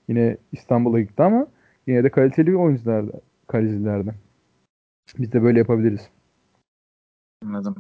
Yine 0.08 0.38
İstanbul'a 0.51 0.99
gitti 0.99 1.23
ama 1.23 1.47
yine 1.88 2.03
de 2.03 2.10
kaliteli 2.10 2.58
oyuncular 2.58 3.05
kalecilerden. 3.47 4.15
Biz 5.17 5.31
de 5.31 5.43
böyle 5.43 5.60
yapabiliriz. 5.60 6.10
Anladım. 7.45 7.75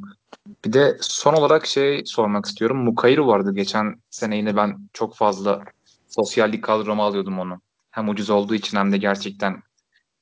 Bir 0.65 0.73
de 0.73 0.97
son 1.01 1.33
olarak 1.33 1.65
şey 1.65 2.01
sormak 2.05 2.45
istiyorum. 2.45 2.77
Mukayru 2.77 3.27
vardı 3.27 3.55
geçen 3.55 3.95
sene 4.09 4.37
yine 4.37 4.55
ben 4.55 4.77
çok 4.93 5.15
fazla 5.15 5.63
sosyallik 6.07 6.63
kadroma 6.63 7.03
alıyordum 7.03 7.39
onu. 7.39 7.61
Hem 7.95 8.09
ucuz 8.09 8.29
olduğu 8.29 8.55
için 8.55 8.77
hem 8.77 8.91
de 8.91 8.97
gerçekten 8.97 9.55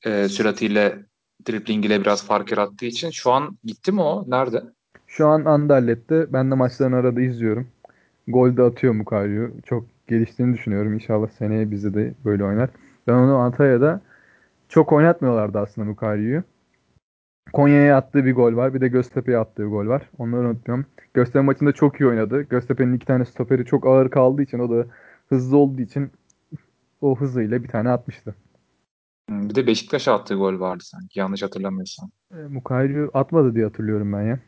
e, 0.06 0.28
süratiyle 0.28 0.98
driblingiyle 1.48 2.00
biraz 2.00 2.26
fark 2.26 2.50
yarattığı 2.50 2.86
için. 2.86 3.10
Şu 3.10 3.32
an 3.32 3.58
gitti 3.64 3.92
mi 3.92 4.00
o? 4.00 4.24
Nerede? 4.28 4.62
Şu 5.06 5.28
an 5.28 5.44
Anderlet'te. 5.44 6.32
Ben 6.32 6.50
de 6.50 6.54
maçlarını 6.54 6.96
arada 6.96 7.20
izliyorum. 7.20 7.68
Gol 8.28 8.56
de 8.56 8.62
atıyor 8.62 8.94
Mukaryo. 8.94 9.48
Çok 9.64 9.84
geliştiğini 10.08 10.54
düşünüyorum. 10.54 10.94
İnşallah 10.94 11.28
seneye 11.28 11.70
bizde 11.70 11.94
de 11.94 12.14
böyle 12.24 12.44
oynar. 12.44 12.70
Ben 13.06 13.12
onu 13.12 13.36
Antalya'da 13.36 14.00
çok 14.68 14.92
oynatmıyorlardı 14.92 15.58
aslında 15.58 15.88
Mukayri'yi. 15.88 16.42
Konya'ya 17.52 17.96
attığı 17.96 18.24
bir 18.24 18.34
gol 18.34 18.56
var. 18.56 18.74
Bir 18.74 18.80
de 18.80 18.88
Göztepe'ye 18.88 19.38
attığı 19.38 19.64
gol 19.64 19.86
var. 19.86 20.10
Onları 20.18 20.48
unutmuyorum. 20.48 20.86
Göztepe 21.14 21.40
maçında 21.40 21.72
çok 21.72 22.00
iyi 22.00 22.06
oynadı. 22.06 22.42
Göztepe'nin 22.42 22.96
iki 22.96 23.06
tane 23.06 23.24
stoperi 23.24 23.64
çok 23.64 23.86
ağır 23.86 24.10
kaldığı 24.10 24.42
için 24.42 24.58
o 24.58 24.70
da 24.70 24.86
hızlı 25.28 25.56
olduğu 25.56 25.82
için 25.82 26.10
o 27.04 27.16
hızıyla 27.16 27.62
bir 27.62 27.68
tane 27.68 27.90
atmıştı. 27.90 28.34
Hmm, 29.28 29.48
Bir 29.48 29.54
de 29.54 29.66
Beşiktaş'a 29.66 30.14
attığı 30.14 30.34
gol 30.34 30.60
vardı 30.60 30.84
sanki 30.86 31.18
yanlış 31.18 31.42
hatırlamıyorsam. 31.42 32.10
E, 32.32 32.36
Mukayri 32.36 33.08
atmadı 33.14 33.54
diye 33.54 33.64
hatırlıyorum 33.64 34.12
ben 34.12 34.22
ya. 34.22 34.38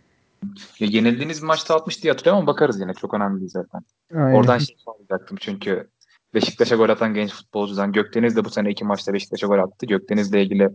Ya 0.81 0.87
yenildiğiniz 0.91 1.43
bir 1.43 1.47
maçta 1.47 1.77
atmış 1.77 2.03
diye 2.03 2.13
hatırlıyorum 2.13 2.39
ama 2.39 2.47
bakarız 2.47 2.81
yine 2.81 2.95
çok 2.95 3.15
önemli 3.15 3.41
değil 3.41 3.51
zaten. 3.51 3.81
Aynen. 4.15 4.35
Oradan 4.35 4.59
şey 4.59 4.77
soracaktım 4.79 5.37
çünkü 5.41 5.89
Beşiktaş'a 6.35 6.77
gol 6.77 6.89
atan 6.89 7.15
genç 7.15 7.33
futbolcudan 7.35 7.93
Gökdeniz 7.93 8.37
de 8.37 8.45
bu 8.45 8.51
sene 8.51 8.71
iki 8.71 8.85
maçta 8.85 9.13
Beşiktaş'a 9.13 9.47
gol 9.47 9.59
attı. 9.59 9.87
Gökdeniz'le 9.87 10.35
ilgili 10.35 10.71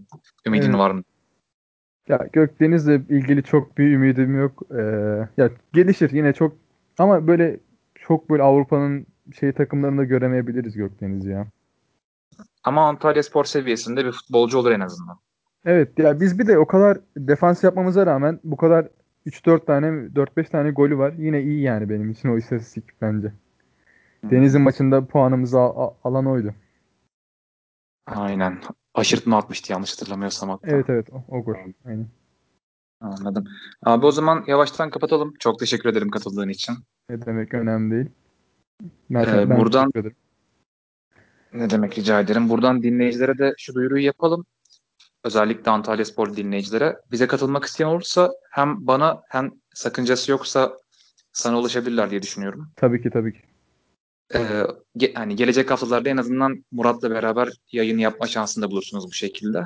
ümidin 0.47 0.65
Evet. 0.69 0.77
var 0.77 0.91
mı? 0.91 1.03
Ya 2.07 2.27
Gökdeniz'le 2.33 3.09
ilgili 3.09 3.43
çok 3.43 3.77
bir 3.77 3.91
ümidim 3.91 4.39
yok. 4.39 4.61
Ee, 4.71 4.81
ya 5.37 5.49
gelişir 5.73 6.11
yine 6.11 6.33
çok 6.33 6.55
ama 6.97 7.27
böyle 7.27 7.59
çok 7.95 8.29
böyle 8.29 8.43
Avrupa'nın 8.43 9.05
şey 9.39 9.51
takımlarında 9.51 10.03
göremeyebiliriz 10.03 10.75
Gökdeniz'i 10.75 11.29
ya. 11.29 11.47
Ama 12.63 12.87
Antalya 12.87 13.23
Spor 13.23 13.45
seviyesinde 13.45 14.05
bir 14.05 14.11
futbolcu 14.11 14.57
olur 14.57 14.71
en 14.71 14.79
azından. 14.79 15.17
Evet 15.65 15.99
ya 15.99 16.19
biz 16.19 16.39
bir 16.39 16.47
de 16.47 16.57
o 16.57 16.67
kadar 16.67 16.99
defans 17.17 17.63
yapmamıza 17.63 18.05
rağmen 18.05 18.39
bu 18.43 18.57
kadar 18.57 18.87
3-4 19.25 19.65
tane 19.65 19.87
4-5 19.87 20.49
tane 20.49 20.71
golü 20.71 20.97
var. 20.97 21.13
Yine 21.17 21.41
iyi 21.41 21.61
yani 21.61 21.89
benim 21.89 22.09
için 22.09 22.29
o 22.29 22.37
istatistik 22.37 23.01
bence. 23.01 23.33
Deniz'in 24.23 24.61
maçında 24.61 25.05
puanımızı 25.05 25.59
al- 25.59 25.75
al- 25.75 25.93
alan 26.03 26.25
oydu. 26.25 26.53
Aynen. 28.07 28.59
Aşırtma 28.93 29.37
atmıştı 29.37 29.71
yanlış 29.71 29.93
hatırlamıyorsam 29.93 30.49
hatta. 30.49 30.67
Evet 30.67 30.89
evet 30.89 31.07
o, 31.11 31.37
o 31.37 31.43
gol. 31.43 31.55
Aynen. 31.85 32.07
Anladım. 33.01 33.45
Abi 33.83 34.05
o 34.05 34.11
zaman 34.11 34.43
yavaştan 34.47 34.89
kapatalım. 34.89 35.33
Çok 35.39 35.59
teşekkür 35.59 35.89
ederim 35.89 36.09
katıldığın 36.09 36.49
için. 36.49 36.75
Ne 37.09 37.25
demek 37.25 37.53
önemli 37.53 37.95
değil. 37.95 38.09
Ben, 39.09 39.25
Ee, 39.37 39.57
buradan-. 39.57 39.91
Ne 41.53 41.69
demek 41.69 41.97
rica 41.97 42.19
ederim. 42.19 42.49
Buradan 42.49 42.83
dinleyicilere 42.83 43.37
de 43.37 43.53
şu 43.57 43.75
duyuruyu 43.75 44.05
yapalım. 44.05 44.45
Özellikle 45.23 45.71
Antalya 45.71 46.05
Spor 46.05 46.35
dinleyicilere. 46.35 46.97
Bize 47.11 47.27
katılmak 47.27 47.65
isteyen 47.65 47.87
olursa 47.87 48.31
hem 48.51 48.87
bana 48.87 49.21
hem 49.29 49.51
sakıncası 49.73 50.31
yoksa 50.31 50.77
sana 51.33 51.59
ulaşabilirler 51.59 52.11
diye 52.11 52.21
düşünüyorum. 52.21 52.71
Tabii 52.75 53.01
ki 53.01 53.09
tabii 53.09 53.33
ki. 53.33 53.41
Ee, 54.33 54.37
ge- 54.97 55.13
hani 55.13 55.35
gelecek 55.35 55.71
haftalarda 55.71 56.09
en 56.09 56.17
azından 56.17 56.65
Murat'la 56.71 57.11
beraber 57.11 57.49
yayın 57.71 57.97
yapma 57.97 58.27
şansında 58.27 58.71
bulursunuz 58.71 59.05
bu 59.07 59.11
şekilde. 59.13 59.65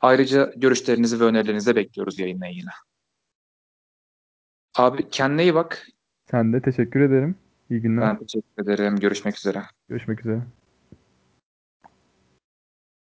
Ayrıca 0.00 0.52
görüşlerinizi 0.56 1.20
ve 1.20 1.24
önerilerinizi 1.24 1.70
de 1.70 1.76
bekliyoruz 1.76 2.18
yayınla 2.18 2.48
ilgili. 2.48 2.68
Abi 4.76 5.08
kendine 5.10 5.42
iyi 5.42 5.54
bak. 5.54 5.86
Sen 6.30 6.52
de 6.52 6.62
teşekkür 6.62 7.00
ederim. 7.00 7.36
İyi 7.70 7.80
günler. 7.80 8.04
Ben 8.08 8.18
teşekkür 8.18 8.62
ederim. 8.62 8.96
Görüşmek 8.96 9.36
üzere. 9.36 9.62
Görüşmek 9.88 10.20
üzere. 10.20 10.40